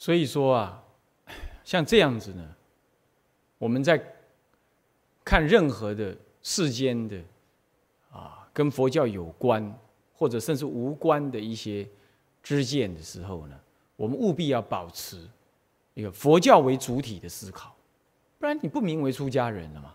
[0.02, 0.84] 所以说啊，
[1.64, 2.44] 像这样子呢，
[3.60, 4.04] 我们在
[5.24, 7.22] 看任何的世间的
[8.12, 9.80] 啊，跟佛教有关
[10.16, 11.88] 或者甚至无关的一些
[12.42, 13.56] 知见的时候呢，
[13.96, 15.30] 我们务必要保持
[15.94, 17.72] 一个佛教为主体的思考，
[18.40, 19.94] 不然你不名为出家人了嘛。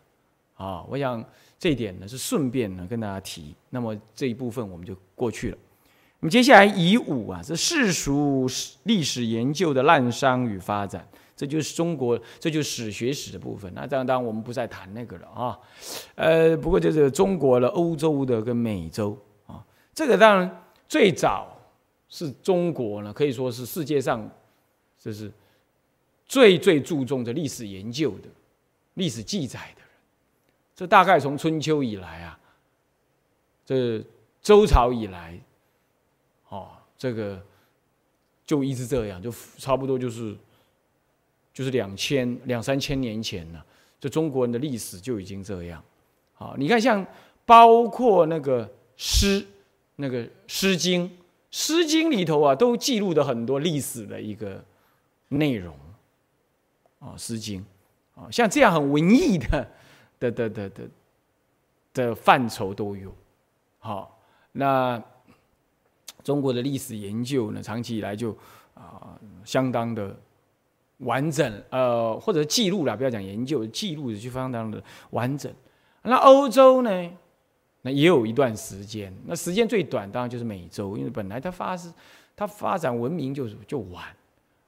[0.55, 1.23] 啊，我想
[1.59, 3.57] 这一点呢是顺便呢跟大家提。
[3.71, 5.59] 那么这一部分我们就过去了。
[6.29, 8.47] 接下来乙午啊，这世俗
[8.85, 13.71] 历史研究的滥觞与发展，这就是中国，这就是史学史的部分。
[13.75, 15.59] 那当然，当然我们不再谈那个了啊。
[16.15, 21.55] 呃，不过就是中国的、欧洲的跟美洲啊，这个当然最早
[22.09, 24.31] 是中国呢，可以说是世界上
[24.99, 25.31] 就是
[26.27, 28.29] 最最注重的历史研究的
[28.95, 29.83] 历史记载的。
[30.75, 32.39] 这大概从春秋以来啊，
[33.65, 34.03] 这
[34.43, 35.39] 周朝以来，
[36.97, 37.43] 这个
[38.45, 40.37] 就一直这样，就差不多就是
[41.53, 43.63] 就是两千两三千年前呢，
[44.01, 45.83] 这中国人的历史就已经这样。
[46.35, 47.07] 好，你看像
[47.45, 49.47] 包括那个诗，
[49.97, 51.09] 那个《诗经》，
[51.51, 54.65] 《诗经》里头啊，都记录的很多历史的一个
[55.29, 55.75] 内容。
[56.99, 57.65] 啊，《诗经》
[58.21, 59.69] 啊，像这样很文艺的。
[60.19, 60.89] 的的的的
[61.93, 63.15] 的范畴都有，
[63.81, 64.19] 好，
[64.53, 64.99] 那
[66.27, 68.37] 中国的历史研究呢，长期以来就
[68.75, 70.19] 啊相当的
[70.97, 75.55] 完整，呃，或者记录了，不要讲研究，记录的就相当的完整。
[76.03, 77.11] 那欧洲呢，
[77.83, 81.93] 那也有一段时间，那时间最短当然就是美洲，因为本来它发是
[82.35, 84.05] 它发展文明就就晚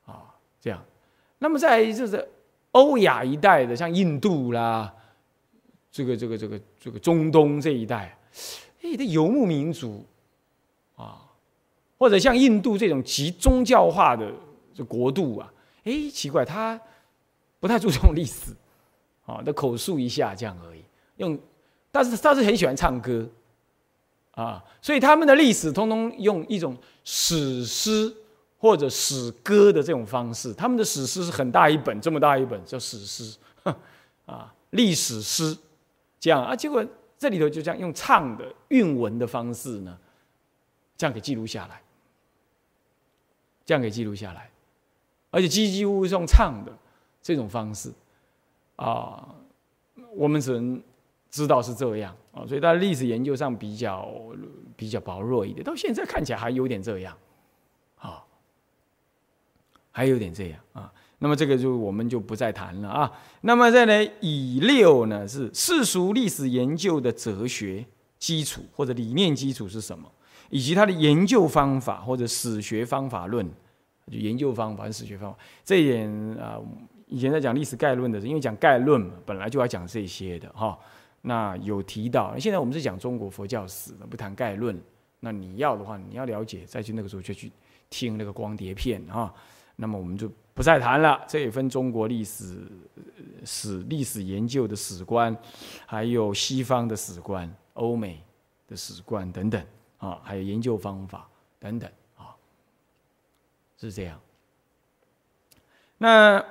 [0.06, 0.80] 啊，这样。
[1.40, 2.24] 那么在就是
[2.70, 4.94] 欧亚一带的，像印度啦。
[5.90, 8.16] 这个这个这个这个中东这一带，
[8.82, 10.04] 哎，的游牧民族
[10.94, 11.27] 啊，
[11.98, 14.32] 或者像印度这种极宗教化的
[14.72, 15.52] 这国度啊，
[15.84, 16.80] 哎，奇怪，他
[17.60, 18.52] 不太注重历史
[19.26, 20.82] 啊， 的口述一下这样而已。
[21.16, 21.38] 用，
[21.90, 23.28] 但是他是很喜欢唱歌
[24.30, 28.14] 啊，所以他们的历史通通用一种史诗
[28.56, 30.54] 或者史歌的这种方式。
[30.54, 33.36] 他们的史诗是很大一本，这么大一本叫史诗，
[34.24, 35.56] 啊，历史诗。
[36.20, 36.84] 这样啊，结果
[37.16, 39.96] 这里头就这样用唱的韵文的方式呢，
[40.96, 41.80] 这样给记录下来，
[43.68, 44.50] 这样给记录下来，
[45.30, 46.72] 而且几几乎是用唱的
[47.20, 47.92] 这种方式。
[48.76, 49.28] 啊，
[50.14, 50.82] 我们只能
[51.30, 52.16] 知道是这样。
[52.32, 54.08] 啊，所以在历史研究上比较
[54.74, 57.14] 比较薄弱一点，到现在看起来还有点这样，
[57.98, 58.24] 啊，
[59.90, 60.58] 还有点这样。
[60.72, 60.90] 啊。
[61.18, 62.88] 那么这个就我们就不再谈了。
[62.88, 63.12] 啊。
[63.42, 67.84] 那么再来乙六呢，是世俗历史研究的哲学
[68.18, 70.10] 基础或者理念基础是什么，
[70.50, 73.46] 以及他的研究方法或者史学方法论，
[74.10, 76.60] 就研究方法、史学方法这一点啊。
[77.06, 80.78] 以前在讲历史概论的时候，因为讲概论嘛，本来就要讲这些的哈。
[81.22, 84.78] 那有提到，现在我们是讲中国佛教史的，不谈概论。
[85.20, 87.50] 那你要的话，你要了解，再去那个时候就去
[87.88, 89.32] 听那个光碟片啊。
[89.76, 90.30] 那么我们就。
[90.54, 92.66] 不再谈了，这也分中国历史
[93.44, 95.36] 史历史研究的史观，
[95.86, 98.20] 还有西方的史观、欧美
[98.66, 99.62] 的史观等等
[99.98, 101.28] 啊，还有研究方法
[101.60, 102.34] 等等啊，
[103.78, 104.20] 是这样。
[105.98, 106.44] 那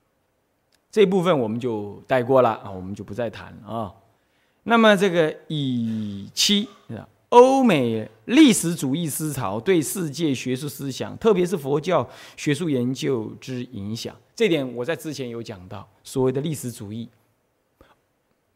[0.90, 3.94] 这部分我们就带过了啊，我们就不再谈啊。
[4.62, 6.68] 那么这个以七。
[7.30, 15.86] 欧美历史主义思潮对世界学术思想，特别是佛教学术研究之影响，这点我在之前有讲到。
[16.04, 17.08] 所谓的历史主义，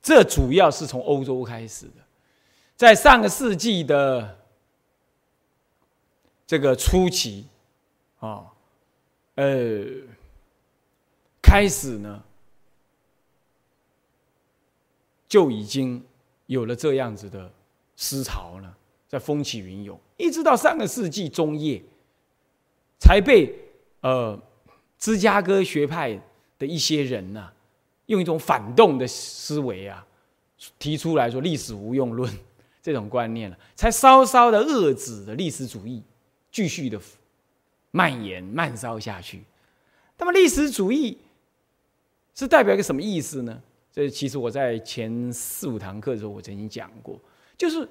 [0.00, 1.94] 这主要是从欧洲开始的，
[2.80, 4.38] 在上个世纪的
[6.46, 7.46] 这个初期，
[8.20, 8.46] 啊，
[9.34, 9.84] 呃，
[11.42, 12.22] 开始呢，
[15.28, 16.02] 就已经
[16.46, 17.52] 有了这样子的。
[17.96, 18.74] 思潮呢，
[19.06, 21.82] 在风起云涌，一直到上个世纪中叶，
[22.98, 23.54] 才被
[24.00, 24.40] 呃
[24.98, 26.18] 芝加哥学派
[26.58, 27.52] 的一些人呢，
[28.06, 30.06] 用一种反动的思维啊，
[30.78, 32.32] 提出来说历史无用论
[32.82, 36.02] 这种观念了，才稍稍的遏制的历史主义
[36.50, 37.00] 继续的
[37.90, 39.42] 蔓延蔓烧下去。
[40.18, 41.18] 那么历史主义
[42.34, 43.60] 是代表一个什么意思呢？
[43.92, 47.18] 这其实我在前四五堂课的时候，我曾经讲过。
[47.58, 47.86] 就是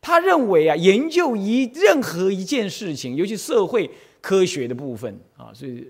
[0.00, 5.86] 他认为啊，研究一任何一件事情，尤其社会科学的部分啊，所以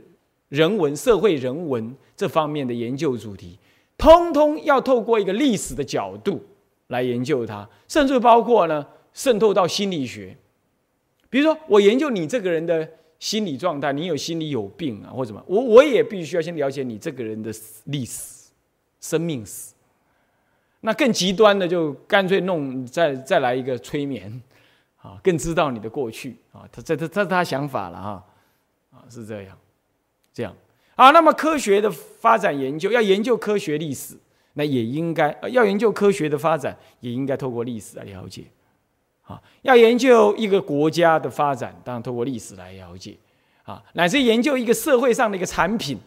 [0.49, 3.59] 人文、社会人文这方面的研究主题，
[3.99, 6.45] 通通要透过一个历史的角度
[6.89, 10.37] 来研究它，甚至包括呢渗透到心理学。
[11.31, 17.53] 比如说，我研究你这个人的心理状态，你有心理有病啊，或什么，我我也必须要先了解你这个人的
[17.85, 18.51] 历史、
[19.01, 19.73] 生命史。
[20.83, 24.43] 那更极端的，就干脆弄再再来一个催眠，
[24.99, 28.25] 啊，更知道你的过去啊，他这这这他想法了哈，
[28.93, 29.59] 啊是这样，
[30.35, 30.55] 这样
[30.95, 31.11] 啊。
[31.11, 34.15] 那么科学的发展研究要研究科学历史，
[34.55, 38.45] 那也应该要研究科学的发展，也应该透过历史来了解。
[39.23, 43.17] 啊，要研究一个国家的发展，当然透过历史来了解，
[43.63, 45.99] 啊，乃至研究一个社会上的一个产品，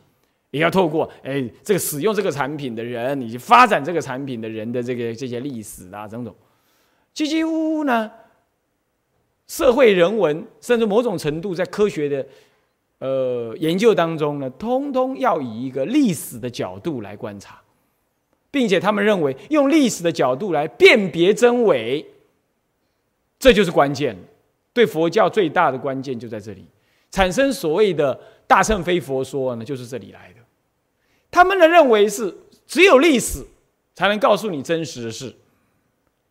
[0.51, 6.35] 也要透过哎这个使用这个产品的人，以及发展这个产品的人的这个这些历史啊种种，
[7.11, 8.11] 几几乎乎呢，
[9.47, 12.27] 社会人文甚至某种程度在科学的
[12.99, 17.59] 呃研究当中呢，通通要以一个历史的角度来观察，
[18.51, 22.05] 并且他们认为用历史的角度来辨别真伪。
[23.39, 24.17] 这就是关键，
[24.73, 26.65] 对佛教最大的关键就在这里，
[27.11, 30.39] 产生所谓的大乘非佛说呢，就是这里来的。
[31.29, 33.45] 他们的认为是只有历史
[33.93, 35.35] 才能告诉你真实的事，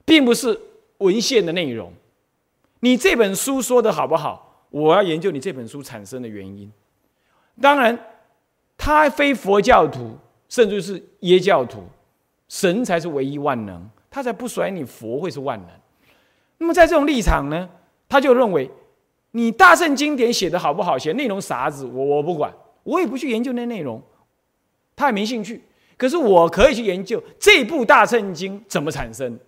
[0.04, 0.58] 并不是
[0.98, 1.92] 文献的内容。
[2.80, 4.66] 你这本书说的好不好？
[4.70, 6.70] 我要研究你这本书产生的原因。
[7.60, 7.98] 当然，
[8.76, 11.84] 他非佛教徒，甚至是耶教徒，
[12.48, 15.68] 神才是唯一万能，他才不甩你佛会是万能。
[16.58, 17.68] 那么在这种立场呢，
[18.08, 18.70] 他就认为，
[19.32, 24.02] 你大圣经典写的好不好，写内容啥子，我我不管，我也不去研究那内容，
[24.94, 25.62] 他也没兴趣。
[25.96, 29.38] 可是我可以去研究这部大圣经怎么产生。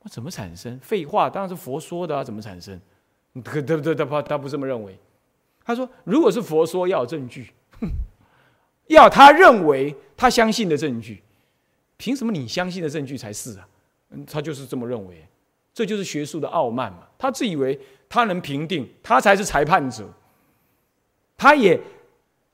[0.00, 0.78] 我怎么产生？
[0.80, 2.80] 废话，当然是佛说的啊，怎么产生？
[3.42, 3.60] 他？
[3.60, 4.98] 他他他不这么认为。
[5.64, 7.50] 他说，如果是佛说，要有证据，
[8.86, 11.22] 要他认为他相信的证据，
[11.96, 13.68] 凭什么你相信的证据才是啊？
[14.10, 15.26] 嗯他就是这么认为，
[15.74, 17.00] 这就是学术的傲慢嘛。
[17.18, 20.08] 他自以为他能评定，他才是裁判者。
[21.36, 21.78] 他也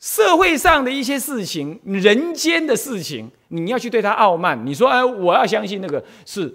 [0.01, 4.67] 社会上的一些事情，人间的事情，你要去对他傲慢。
[4.67, 6.53] 你说，哎，我要相信那个是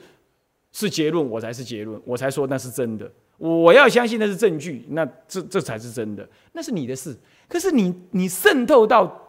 [0.74, 3.10] 是结论，我才是结论，我才说那是真的。
[3.38, 7.16] 我要相信那是证据，那这这才是真的，那是你的事。
[7.48, 9.27] 可是你你渗透到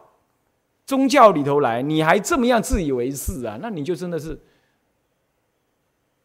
[0.89, 3.59] 宗教里头来，你还这么样自以为是啊？
[3.61, 4.35] 那你就真的是。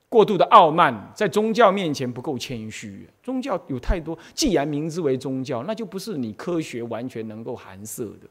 [0.08, 3.06] 过度的傲慢，在宗教面前不够谦虚。
[3.22, 8.26] 宗教有太多，既然名之为宗教，那就不是你科学完全能够含摄的。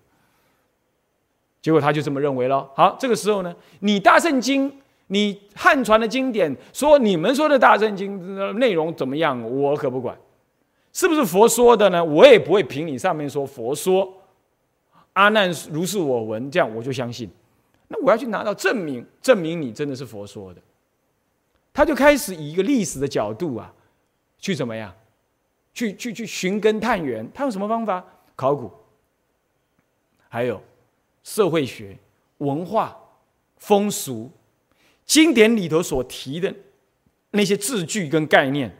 [1.62, 2.68] 结果他就这么认为了。
[2.76, 4.74] 好，这个时候呢，你大圣经，
[5.06, 10.18] 你汉传的经典说你们说的大圣经内容怎么样，我可不管，
[10.94, 12.04] 是不是佛说的呢？
[12.04, 14.12] 我也不会凭你上面说佛说，
[15.14, 17.30] 阿难如是我闻，这样我就相信。
[17.88, 20.62] 那我要去拿到证明，证明你真的是佛说的。
[21.72, 23.74] 他就开始以一个历史的角度啊，
[24.40, 24.94] 去怎么样，
[25.74, 27.28] 去去去寻根探源。
[27.34, 28.04] 他用什么方法？
[28.36, 28.72] 考古，
[30.30, 30.62] 还有
[31.24, 31.98] 社会学、
[32.40, 32.98] 文化、
[33.58, 34.32] 风俗、
[35.06, 36.54] 经典里头所提的
[37.32, 38.76] 那些字句跟概念，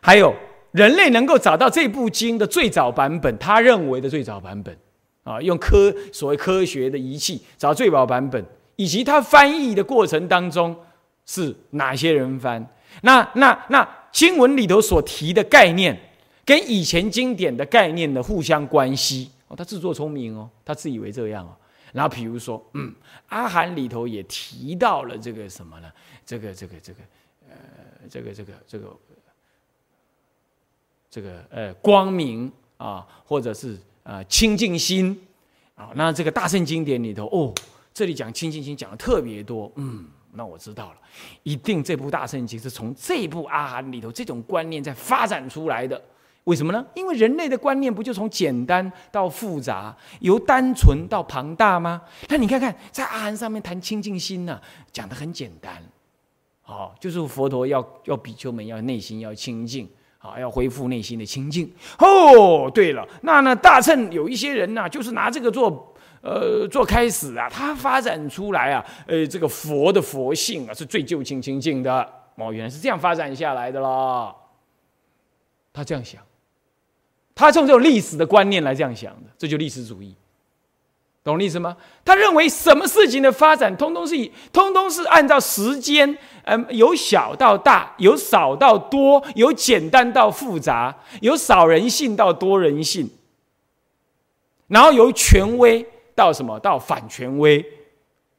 [0.00, 0.34] 还有
[0.72, 4.76] 人类能够找到这部经的最早版本，他认为的最早版本
[5.22, 8.44] 啊，用科所谓科学的仪器找最早版本，
[8.76, 10.76] 以及他翻译的过程当中。
[11.26, 12.66] 是哪些人翻？
[13.02, 15.96] 那那那经文里头所提的概念，
[16.44, 21.54] 跟以前经典的概念的互相关系哦，他自作聪明哦，他自以为这样哦。
[21.92, 22.92] 然后比如说，嗯，
[23.28, 25.88] 阿含里头也提到了这个什么呢？
[26.26, 26.98] 这个这个这个
[27.48, 27.56] 呃，
[28.10, 28.86] 这个这个这个
[31.10, 35.20] 这个呃光明啊，或者是呃清净心
[35.74, 35.90] 啊。
[35.94, 37.52] 那这个大圣经典里头哦，
[37.92, 40.06] 这里讲清净心讲的特别多，嗯。
[40.32, 40.98] 那我知道了，
[41.42, 46.00] 一定这部大圣经是从这部阿含里头这种观念在发展出来的。
[46.44, 46.86] 为什么呢？
[46.94, 52.00] 因为人类的观念不就从简单到复杂，由单纯到庞大吗？
[52.28, 54.60] 那你看看，在阿含上面谈清净心呢，
[54.92, 55.82] 讲的很简单，
[56.62, 59.90] 好，就是佛陀要要比丘们要内心要清净，
[60.22, 61.68] 好，要恢复内心的清净。
[61.98, 65.86] 哦，对了，那那大乘有一些人呢，就是拿这个做。
[66.22, 74.30] 呃，做开始啊，他发展出来啊，呃，这个佛的佛性啊，是最究竟清净的哦，原来是这样发展下来的啦。
[75.72, 76.22] 他这样想，
[77.34, 80.14] 他从这种历史的观念来这样想的，这就历史主义，
[81.22, 81.76] 懂我意思吗？
[82.04, 93.10] 他认为什么事情的发展，通通是以，通通是按照时间，嗯，由小到大，由少到多，由简单到复杂，由少人性到多人性，
[94.68, 95.86] 然后由权威。
[96.12, 96.58] 到什么？
[96.60, 97.64] 到反权威，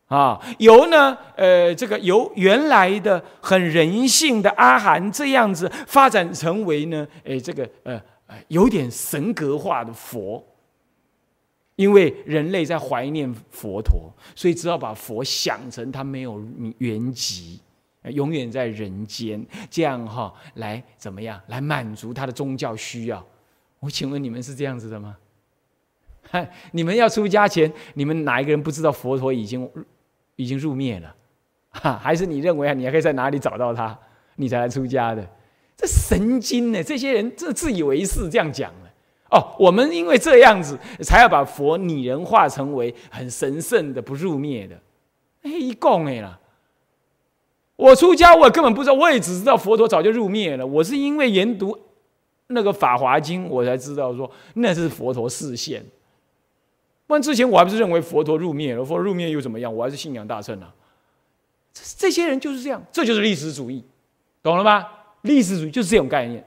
[0.06, 8.00] 啊，由呢，呃，这个由原来的很人性的阿含这样子发展成为呢，哎，这个呃，
[8.50, 10.46] 有点神格化的佛。
[11.82, 16.40] 因为人类在怀念佛陀，所以只好把佛想成他没有
[16.78, 17.60] 原籍，
[18.04, 23.26] 永远在人间，这样哈来怎么样来满足他的宗教需要？
[23.80, 25.18] 我请问你们是这样子的吗？
[26.72, 29.68] 你们要出家前，你们哪一个人不知道佛陀已经
[30.36, 31.16] 已经入灭了？
[31.72, 33.98] 哈， 还是你认为啊，你还可以在哪里找到他，
[34.36, 35.28] 你才来出家的？
[35.76, 36.84] 这神经呢？
[36.84, 38.91] 这些人这自以为是这样讲了。
[39.32, 44.76] 哦，我们因为这样子，才要把佛拟人化成为很神圣的、不入灭的。
[45.44, 46.38] 哎，一共哎啦！
[47.78, 50.68] 我出家，我根本不知道，我也只知道佛陀早就入灭了。
[50.68, 51.76] 我是因为研读
[52.48, 55.84] 那个《法华经》，我才知道说那是佛陀示现。
[57.08, 58.86] 不然之前我还不是认为佛陀入灭了？
[58.86, 59.74] 佛入灭又怎么样？
[59.74, 60.72] 我还是信仰大乘啊！
[61.74, 63.84] 这这些人就是这样，这就是历史主义，
[64.44, 64.86] 懂了吗？
[65.22, 66.46] 历史主义就是这种概念。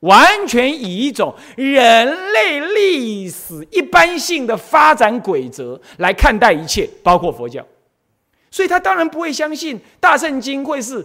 [0.00, 7.66] 完全以一种人类历史一般性的发展规则来看待一切，包括佛教，
[8.50, 11.04] 所以他当然不会相信大圣经会是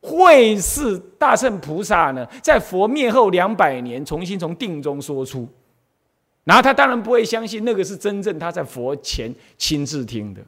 [0.00, 5.48] 会是大圣菩萨呢，在佛灭后两百年重新从定中说出，
[6.44, 10.42] 然后他当然不会相信那个是真正他在佛前亲自听的。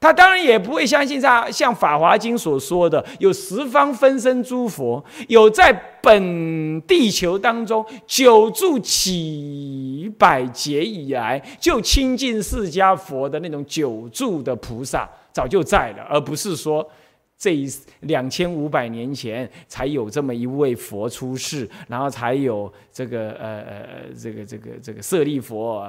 [0.00, 16.88] 他当然也不会相信像像《法华经》所说的，有十方分身诸佛，有在本地球当中久住几百劫以来就亲近释迦佛的那种久住的菩萨，早就在了，而不是说
[17.36, 17.56] 这
[18.00, 23.86] 两千五百年前才有这么一位佛出世，然后才有这个呃呃
[24.16, 25.84] 这个这个这个舍利佛、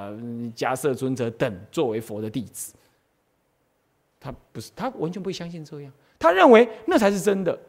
[0.56, 2.74] 迦摄尊者等作为佛的弟子。
[4.20, 5.92] 他不是，他完全不相信这样。
[6.18, 7.56] 他认为那才是真的，《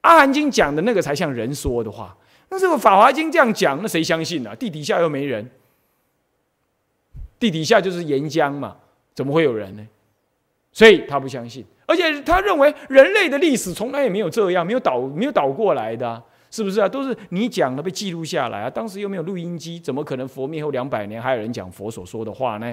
[0.00, 2.16] 阿含经》讲的那个才像人说的话。
[2.48, 4.56] 那这个《法华经》这样讲，那谁相信呢？
[4.56, 5.50] 地底下又没人，
[7.38, 8.74] 地底下就是岩浆嘛，
[9.14, 9.86] 怎么会有人呢？
[10.72, 16.88] 所以他不相信，而且他认为人类的历史从来也没有这样，没有倒，没有倒过来的，是不是啊？
[16.88, 18.70] 都是你讲的被记录下来啊。
[18.70, 22.72] 当时又没有录音机，怎么可能佛灭后两百年还有人讲佛所说的话呢？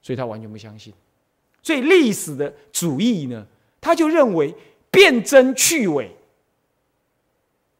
[0.00, 0.94] 所以他完全不相信。
[1.62, 3.46] 所以历史的主义呢，
[3.80, 4.54] 他就认为
[4.90, 6.10] 辨真去伪。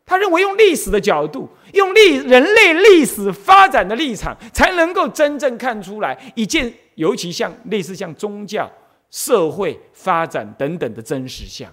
[0.05, 8.71] 他认为用历史的角度，用历人类历史发展的立场，才能够真正看出来一件，尤其像类似像宗教、
[9.11, 11.73] 社会发展等等的真实相。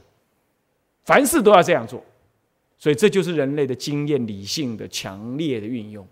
[1.03, 2.01] 凡事都要这样做，
[2.77, 6.07] 所以这就是人类的经验理性的强烈的运用，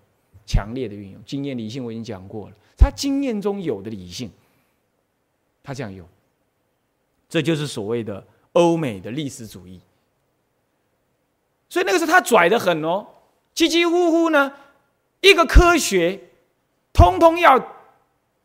[0.46, 1.86] 强烈的运用经验理性。
[1.86, 4.30] 我已经讲过了，他经验中有的理性。
[5.68, 6.08] 他这样用，
[7.28, 9.82] 这就是所谓的欧美的历史主义。
[11.68, 13.06] 所以那个时候他拽的很哦，
[13.54, 14.54] 几几乎乎呢，
[15.20, 16.22] 一个科学，
[16.94, 17.62] 通通要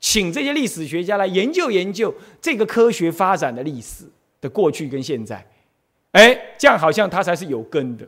[0.00, 4.04] 请这些历史学家来研究研究这个科学发展的历史
[4.40, 5.46] 的过去跟现在，
[6.10, 8.04] 哎，这样好像他才是有根的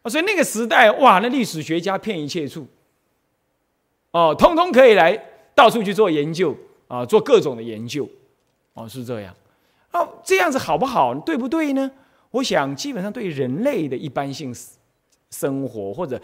[0.00, 0.08] 啊。
[0.08, 2.66] 所以那个时代哇，那历史学家遍一切处，
[4.12, 5.22] 哦，通通可以来
[5.54, 8.08] 到处去做研究啊，做各种的研究。
[8.78, 9.34] 哦，是这样，
[9.92, 11.12] 哦，这样子好不好？
[11.20, 11.90] 对不对呢？
[12.30, 14.54] 我想，基本上对人类的一般性
[15.30, 16.20] 生活或者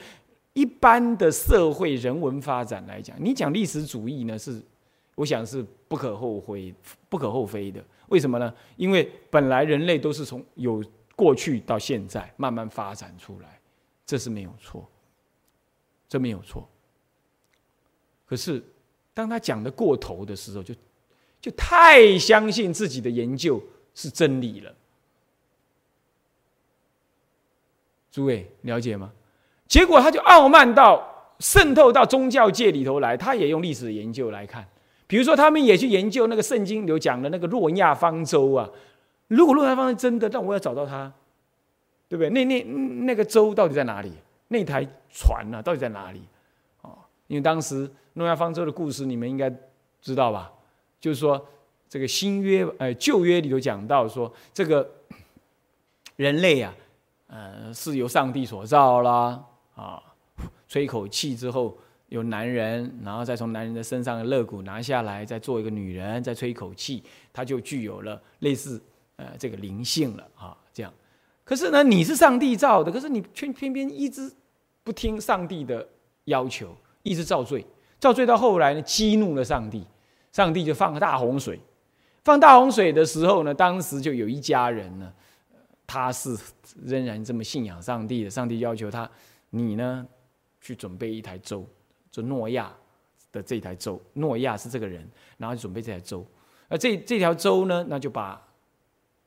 [0.53, 4.63] 一般的社会人文发展来讲，你讲历史主义呢，是
[5.15, 6.73] 我想是不可厚非、
[7.09, 7.83] 不可厚非的。
[8.09, 8.55] 为什么呢？
[8.77, 10.85] 因为本来人类都是从有
[11.17, 13.59] 过去到现在慢慢发展出来，
[14.07, 14.87] 这是没有错，
[16.09, 16.69] 这没有错。
[18.27, 18.63] 可是
[19.13, 20.75] 当他讲的过头的时候，就。
[21.45, 23.63] 就太相信自己的研究
[23.95, 24.75] 是真理了，
[28.11, 29.13] 诸位了解吗？
[29.69, 34.67] 结果他就傲慢到渗透到宗教界里头来，他也用历史的研究来看，
[35.07, 38.67] 比如说他们也去研究那个圣经有讲的那个诺亚方舟啊，
[39.29, 41.13] 如果诺亚方舟真的，但我要找到它，
[42.09, 42.31] 对不对？
[42.31, 42.63] 那那
[43.05, 44.11] 那个舟到底在哪里？
[44.49, 46.23] 那台船呢，到底在哪里？
[46.81, 49.55] 哦，因为当时诺亚方舟的故事，你们应该
[50.01, 50.51] 知道吧？
[51.05, 51.47] 就是说，
[51.87, 54.91] 这个新约，呃，旧约里头讲到说，这个
[56.17, 56.75] 人类啊，
[57.27, 59.45] 呃，是由上帝所造啦，
[59.75, 60.03] 啊，
[60.67, 61.77] 吹口气之后
[62.09, 67.03] 有男人，然后再从男人的身上的肋骨拿下来，再做一个女人，再吹一口气，
[67.35, 68.83] 他就具有了类似
[69.17, 70.91] 呃这个灵性了啊，这样。
[71.45, 74.33] 可是呢，你是上帝造的，可是你偏偏偏一直
[74.83, 75.87] 不听上帝的
[76.25, 77.63] 要求，一直造罪，
[78.01, 79.85] 造罪到后来呢，激怒了上帝。
[80.35, 81.61] 上帝就放个大洪水，
[82.25, 85.13] 放大洪水的时候呢，当时就有一家人呢，
[85.87, 86.37] 他是
[86.85, 89.09] 仍然这么信仰上帝的，上帝要求他，
[89.51, 90.05] 你呢
[90.61, 91.65] 去准备一台舟，
[92.11, 92.75] 就诺亚
[93.31, 95.09] 的这台舟，诺亚是这个人，
[95.39, 96.27] 然后准备这台舟，
[96.67, 98.43] 而这这条舟呢，那就把。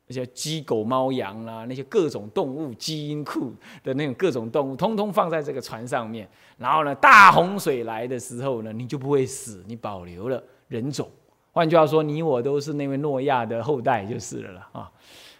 [0.10, 3.54] 那些鸡、狗、猫、羊啦，那些各种动物基因库
[3.84, 6.26] 的那种各种动物，通通放在这个船上面。
[6.58, 11.10] 然后呢，大洪水来的时候呢，你就不会死，你保留了人种。
[11.52, 14.92] 换句话说，你我都是那位诺亚的后代就是了了啊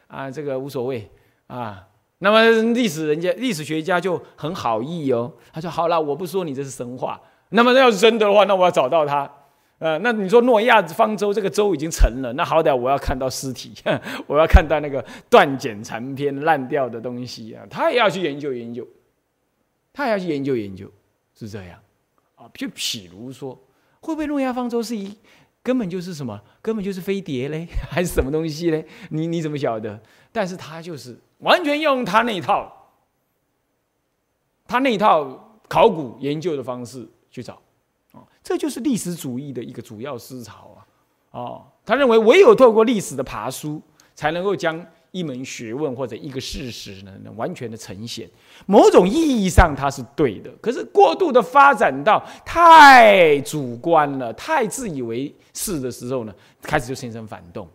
[0.08, 1.10] 啊，这个无所谓
[1.48, 1.88] 啊。
[2.20, 7.22] 那么历史人家历史学家就很好意哦，他说好了，我不说你这是神话。
[7.50, 9.32] 那么要是真的话，那我要找到他。
[9.78, 13.76] 呃，那你说诺亚方舟这个舟已经沉了，那好歹我要看到尸体，
[14.26, 18.88] 我要看到那个断简残篇、烂掉的东西啊，他也要去研究研究，
[19.94, 20.92] 他也要去研究研究，
[21.36, 21.80] 是这样
[22.34, 22.50] 啊？
[22.56, 23.56] 就譬如说，
[24.02, 25.16] 会不会诺亚方舟是一
[25.64, 28.86] 根本就是什么，根本就是飞碟嘞， 还是什么东西嘞？
[29.10, 30.02] 你你怎么晓得？
[30.32, 32.92] 但是他就是完全用他那一套，
[34.66, 37.54] 他那一套考古研究的方式去找。
[38.14, 40.80] 啊这就是历史主义的一个主要思潮啊！
[41.32, 43.82] 哦，他认为唯有透过历史的爬书，
[44.16, 44.84] 才能够将
[45.18, 48.30] 一门学问或者一个事实呢，能完全的呈现。
[48.66, 50.52] 某种意义上，它是对的。
[50.62, 57.68] 可是过度的发展到太主观了、太自以为是的时候呢，开始就形成反动。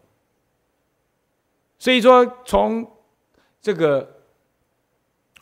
[1.78, 2.86] 所以说，从
[3.61, 4.18] 这个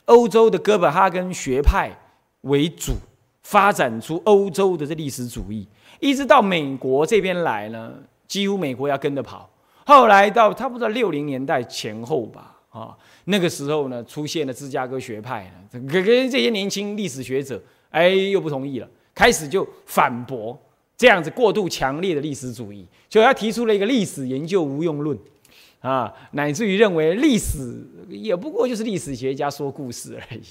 [0.07, 1.91] 欧洲的哥本哈根学派
[2.43, 2.95] 为主。
[3.43, 5.67] 发展出欧洲的这历史主义，
[5.99, 7.95] 一直到美国这边来呢，
[8.29, 9.50] 几乎美国要跟着跑。
[9.91, 17.61] 后来到差不多六零年代前后吧，啊，那个时候呢，出现了芝加哥学派呢，跟跟这些年轻历史学者，
[17.91, 20.57] 哎，又不同意了，开始就反驳
[20.97, 25.19] 这样子过度强烈的历史主义，就他提出了一个历史研究无用论，
[25.81, 30.43] 啊，乃至于认为历史也不过就是历史学家说故事而已。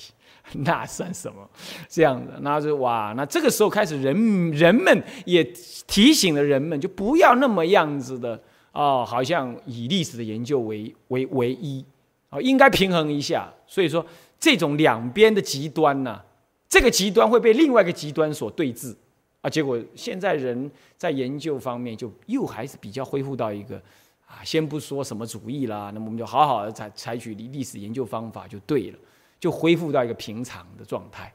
[0.66, 1.48] 那算什么？
[1.88, 5.42] 这样的，那就哇，那这个时候开始，人人们也
[5.88, 8.42] 提醒了人们，就不要那么样子的
[8.72, 11.84] 哦，好像以历史的研究为为唯一
[12.30, 13.52] 啊，应该平衡一下。
[13.68, 14.06] 所以说，
[14.40, 16.22] 这种两边的极端呢，
[16.68, 18.96] 这个极端会被另外一个极端所对峙
[19.42, 19.50] 啊。
[19.50, 23.82] 结果现在人在研究方面，就又还是比较恢复到一个
[24.26, 28.98] 啊，先不说什么主义啦，那么我们就好好的采采取历史研究方法就对了。
[29.40, 31.34] 就恢复到一个平常的状态，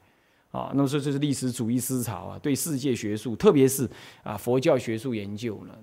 [0.50, 3.88] 啊，那么说这是历史主义思潮啊，对世界学术，特别是
[4.22, 5.74] 啊佛教学术研究呢，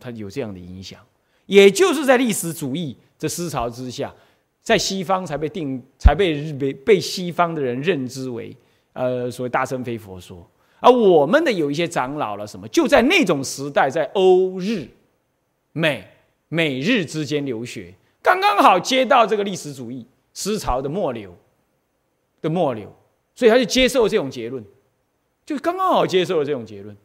[0.00, 1.00] 它有这样的影响。
[1.46, 4.14] 也就是在历史主义这思潮之下，
[4.62, 8.56] 在西方才被定，才被被被西方的人认知为
[8.92, 10.46] 呃所谓大乘非佛说。
[10.80, 14.86] 而我们的有一些长老了什么，就在那种时代，在欧日
[15.72, 16.06] 美
[16.48, 21.34] 美日之间留学，刚刚好接到这个历史主义思潮的末流。
[22.40, 22.94] 的末流，
[23.34, 24.64] 所以他就接受这种结论，
[25.44, 26.96] 就刚刚好接受了这种结论。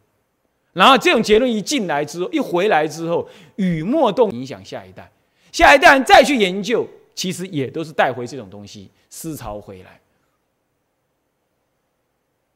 [0.74, 5.10] 然后这种结论一进来之后，一回来之后，雨墨动影响下一代，
[5.50, 10.00] 下一代再去研究，其实也都是带回这种东西思潮回来。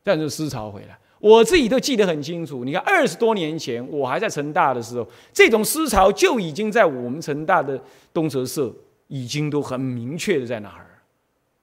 [0.03, 2.65] 但是思潮回来，我自己都记得很清楚。
[2.65, 7.81] 你看二十多年前，我还在成大的时候，这种思潮就已经在我们成大的
[8.13, 8.75] 东哲社
[9.07, 10.87] 已经都很明确的在那儿。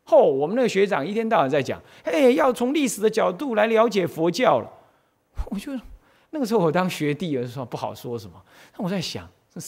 [0.03, 4.71] 后，我们那个学长一天到晚在讲，哎，要从历史的角度来了解佛教了。
[5.49, 5.73] 我就
[6.35, 8.33] 那个时候我当学弟的时候不好说什么，
[8.73, 9.61] 但我在想，这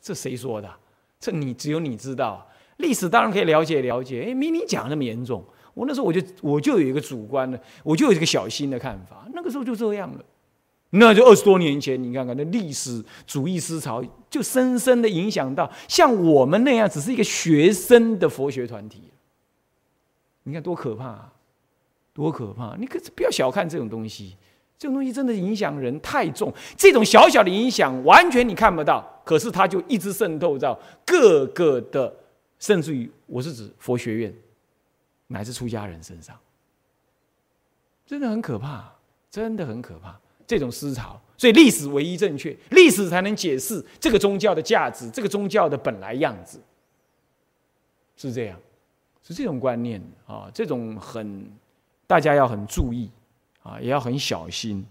[0.00, 0.74] 这谁说的？
[1.20, 2.48] 这你只有你知道。
[2.78, 5.44] 历史当然可以了解了解，哎，没你讲那么严重。
[5.74, 9.28] 我那时候我就我就有一个主观的，我就有一个小心的看法。
[9.34, 10.24] 那个时候就这样了。
[10.88, 19.12] 那就二十多年前，你看看那历史主义思潮，就深深的影响到像我们那样只是一个学生的佛学团体。
[20.44, 21.30] 你看多可怕，
[22.14, 22.76] 多可怕！
[22.78, 24.38] 你可不要小看这种东西，
[24.78, 26.52] 这种东西真的影响人太重。
[26.76, 32.14] 这种小小的影响，完全你看不到，可是它就一直渗透到各个的，
[32.58, 34.34] 甚至于我是指佛学院，
[35.28, 36.36] 乃至出家人身上，
[38.06, 38.92] 真的很可怕，
[39.30, 40.18] 真的很可怕。
[40.46, 46.60] 这种思潮，所以历史唯一正确，历史才能解释这个宗教的价值，这个宗教的本来样子，
[48.16, 48.60] 是这样。
[49.26, 51.50] 是这种观念啊，这种很
[52.06, 53.10] 大家要很注意
[53.64, 54.86] 啊，也要很小心，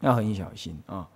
[0.00, 1.08] 要很小心啊。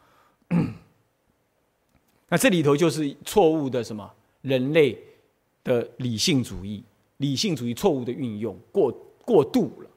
[2.29, 4.99] 那这里头就是错误的什么人类
[5.63, 6.83] 的理性主义，
[7.19, 8.91] 理性主义错误的运用过
[9.25, 9.91] 过度了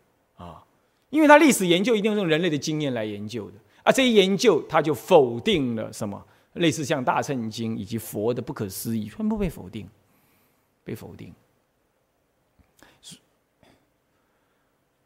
[0.45, 0.63] 啊，
[1.09, 6.23] 因为他历史研究一定用人类的经验来研究的啊，这一研究他就否定了什么
[6.53, 9.87] 类似像《大乘经》以及佛的不可思议，全部被否定，
[10.83, 11.33] 被否定。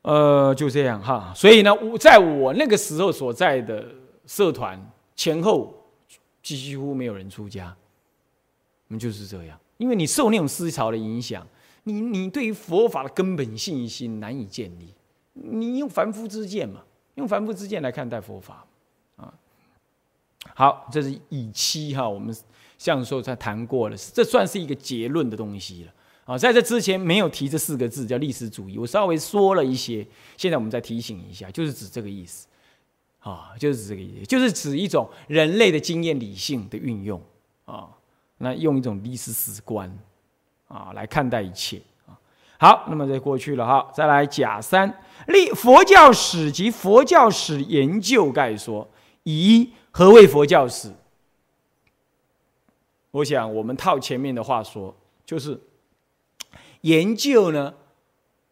[0.06, 1.34] 呃，就这样哈。
[1.36, 3.84] 所以呢，我在我那个时候所在的
[4.28, 4.80] 社团
[5.16, 5.74] 前后，
[6.44, 7.76] 几乎没有人出家。
[8.88, 11.46] 我们就是这样，因为你受那种思潮的影响，
[11.86, 14.94] 你你对于佛法的根本信心难以建立。
[15.34, 16.84] 你用凡夫之见嘛，
[17.16, 18.64] 用凡夫之见来看待佛法。
[19.16, 19.34] 啊
[20.54, 22.34] 好，这是以期哈，我们
[22.78, 25.92] 上时候才谈过了，这算是一个结论的东西了
[26.26, 26.38] 啊。
[26.38, 30.06] 在这之前没有提这四个字叫历史主义，我稍微说了一些，
[30.36, 32.48] 现在我们再提醒一下，就是指这个意思
[33.20, 37.22] 啊，就是指这个意思，就是指一种人类的经验理性的运用
[37.64, 37.88] 啊，
[38.40, 39.92] 那用一种历史史观
[40.68, 42.20] 啊来看待一切啊。
[42.60, 48.88] 好，那么这过去了哈，再来甲三立佛教史及佛教史研究概说
[49.24, 49.72] 以。
[49.98, 50.92] 何谓佛教史？
[53.12, 54.94] 我想我们套前面的话说，
[55.26, 55.58] 就是
[56.86, 57.74] 研究呢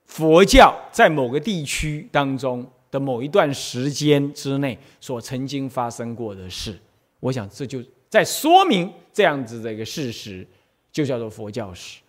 [0.05, 6.77] 佛教在某个地区当中的某一段时间之内所曾经发生过的事。
[7.19, 10.45] 我想这就在说明这样子的一个事实，
[10.91, 11.99] 就叫做佛教史。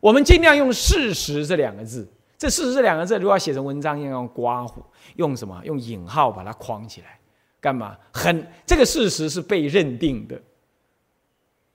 [0.00, 2.08] 我们尽量用“事实”这两个字，
[2.38, 4.82] 这“事实”这两个字如果要写成文章，要用刮胡，
[5.16, 5.60] 用什么？
[5.64, 7.18] 用引号把它框起来。
[7.60, 7.96] 干嘛？
[8.12, 10.40] 很这个事实是被认定的。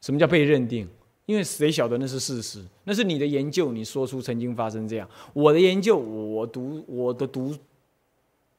[0.01, 0.87] 什么叫被认定？
[1.34, 2.63] 因为谁晓得那是事实？
[2.84, 5.09] 那是你的研究，你说出曾经发生这样。
[5.34, 7.55] 我的研究，我读我的读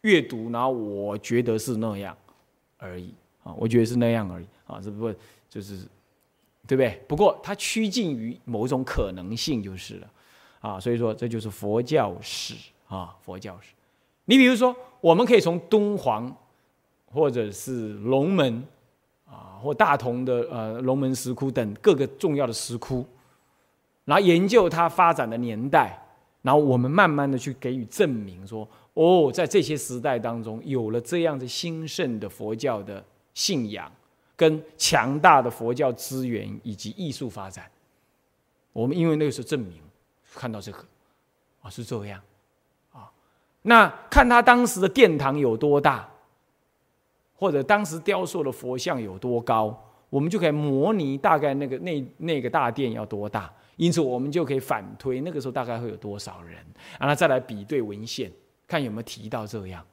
[0.01, 2.17] 阅读，然后我觉得是那样
[2.79, 3.15] 而已
[3.45, 5.15] 啊，我觉得是那样而已啊，只不过
[5.49, 5.77] 就是
[6.67, 7.01] 对不对？
[7.07, 10.11] 不过它趋近于某种可能性就是了
[10.59, 12.55] 啊，所以说这就是佛教史
[12.89, 13.73] 啊，佛教史。
[14.25, 16.37] 你比如说，我们可以从敦煌。
[17.13, 18.67] 或者是龙门
[19.35, 23.05] 啊，或大同的呃龙门石窟等各个重要的石窟，
[24.05, 26.01] 然后研究它发展的年代，
[26.43, 33.05] 然后我们慢慢的去给予证明，说哦，在这些时代当中有了这样子兴盛的佛教的
[33.35, 33.91] 信仰，
[34.37, 37.69] 跟强大的佛教资源以及艺术发展，
[38.73, 39.83] 我们因为那个时候证明
[40.35, 40.79] 看到这个
[41.61, 42.21] 啊是这样
[42.93, 43.11] 啊，
[43.63, 46.09] 那看他当时的殿堂有多大。
[47.35, 49.77] 或者当时雕塑的佛像有多高，
[50.09, 56.57] 我们就可以模拟大概那个那那个大殿要多大，因此我们就可以反推那个时候大概会有多少人，
[57.01, 58.31] 然后再来比对文献，
[58.69, 59.85] 看有没有提到这样。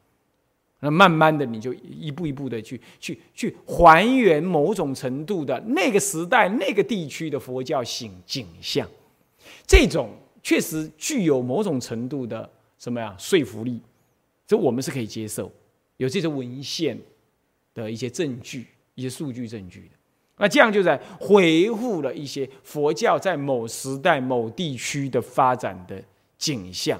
[0.79, 8.87] 那慢慢的你就一步一步的去去去还原某种程度的那个时代那个地区的佛教景景象，
[9.67, 10.11] 这种
[10.41, 13.81] 确实具有某种程度的什么呀说服力，
[14.47, 15.51] 这我们是可以接受，
[15.97, 16.99] 有这些文献。
[17.73, 19.95] 的一些证据、一些数据证据的，
[20.37, 26.01] 那这样就在回复了一些佛教在某时代、某地区的发展的
[26.37, 26.99] 景象，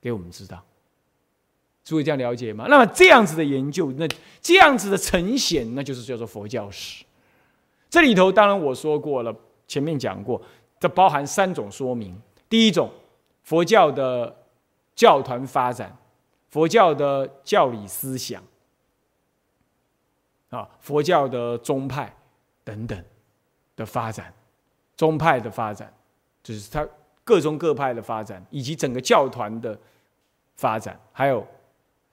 [0.00, 0.62] 给我们知道。
[1.84, 2.66] 诸位这样了解吗？
[2.68, 4.06] 那么这样子的研究，那
[4.40, 7.04] 这样子的呈现，那就是叫做佛教史。
[7.88, 9.34] 这里头当然我说过了，
[9.66, 10.40] 前面讲过，
[10.78, 12.16] 这包含三种说明：
[12.48, 12.90] 第一种，
[13.42, 14.36] 佛教的
[14.94, 15.96] 教团发展，
[16.50, 18.42] 佛教的教理思想。
[20.50, 22.14] 啊，佛教的宗派
[22.62, 23.04] 等等
[23.74, 24.32] 的发展，
[24.96, 25.92] 宗派的发展，
[26.42, 26.86] 就是它
[27.24, 29.78] 各宗各派的发展，以及整个教团的
[30.56, 31.46] 发展，还有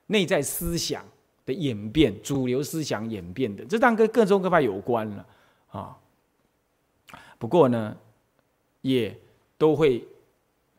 [0.08, 1.06] 内在思想
[1.46, 5.26] 的演变，主流思想演变的，这当然跟各宗各派有关了
[5.70, 5.98] 啊。
[7.38, 7.98] 不过呢，
[8.82, 9.16] 也
[9.58, 10.08] 都会。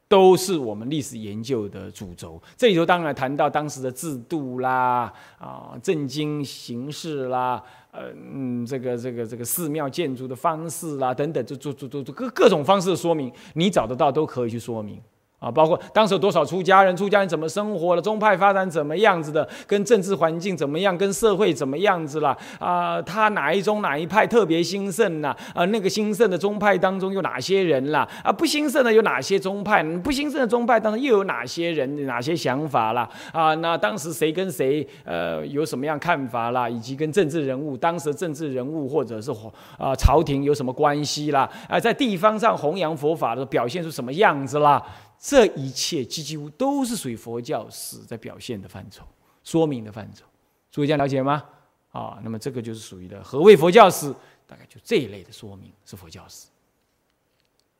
[0.08, 2.40] 都是我们历史研究的主轴。
[2.56, 15.00] 这里头当然谈到当时的制度啦，啊，政经形势啦，嗯，这个这个这个寺庙建筑的方式啦，等等，就就就就各各种方式的说明，你找得到都可以去说明。
[15.38, 22.36] 啊，包括当时有多少出家人，出家人怎么生活了，宗派发展怎么样子的，跟政治环境怎么样，跟社会怎么样子了？
[22.58, 25.34] 啊，他哪一宗哪一派特别兴盛呢？
[25.54, 28.08] 啊，那个兴盛的宗派当中有哪些人啦？
[28.24, 29.82] 啊，不兴盛的有哪些宗派？
[29.98, 33.08] 不兴盛的宗派当中又有哪些人、哪些想法啦？
[33.32, 36.68] 啊，那当时谁跟谁呃有什么样看法啦？
[36.68, 39.30] 以及跟政治人物，当时政治人物或者是
[39.78, 41.48] 啊朝廷有什么关系啦？
[41.68, 44.82] 啊，在地方上弘扬佛法的表现出什么样子啦？
[45.18, 49.04] 这一切几乎都是属于佛教史在表现的范畴、
[49.42, 50.24] 说明的范畴，
[50.70, 51.44] 诸位这样了解吗？
[51.90, 54.14] 啊，那么这个就是属于的何谓佛教史？
[54.46, 56.46] 大概就这一类的说明是佛教史。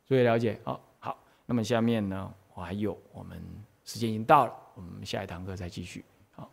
[0.06, 0.58] 诸位了解？
[0.64, 1.16] 好，好。
[1.46, 3.40] 那么下面呢，我还有，我们
[3.84, 6.04] 时间已经到了，我们下一堂课再继续。
[6.34, 6.50] 好，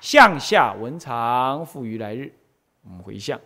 [0.00, 2.32] 向下文长，复于来日，
[2.84, 3.40] 我们回向。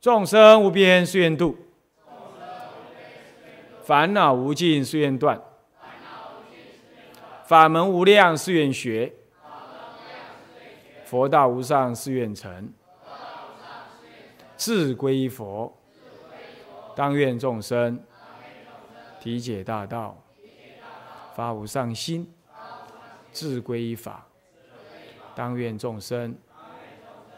[0.00, 1.56] 众生无边誓愿度，
[3.82, 5.40] 烦恼无尽誓愿断，
[7.48, 9.10] 法门无量誓愿学，
[11.06, 12.70] 佛道无上誓愿成，
[14.58, 15.74] 智归佛，
[16.94, 17.98] 当愿众生。
[19.18, 20.22] 体解大道，
[21.34, 22.30] 发无上心，
[23.32, 24.26] 智归法，
[25.34, 26.36] 当愿众生。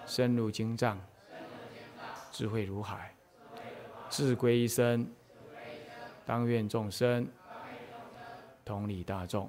[0.06, 1.00] 深入经藏。
[2.32, 3.14] 智慧如海，
[4.08, 5.08] 智归一生，
[6.26, 7.28] 当愿众生。
[8.64, 9.48] 同理大众，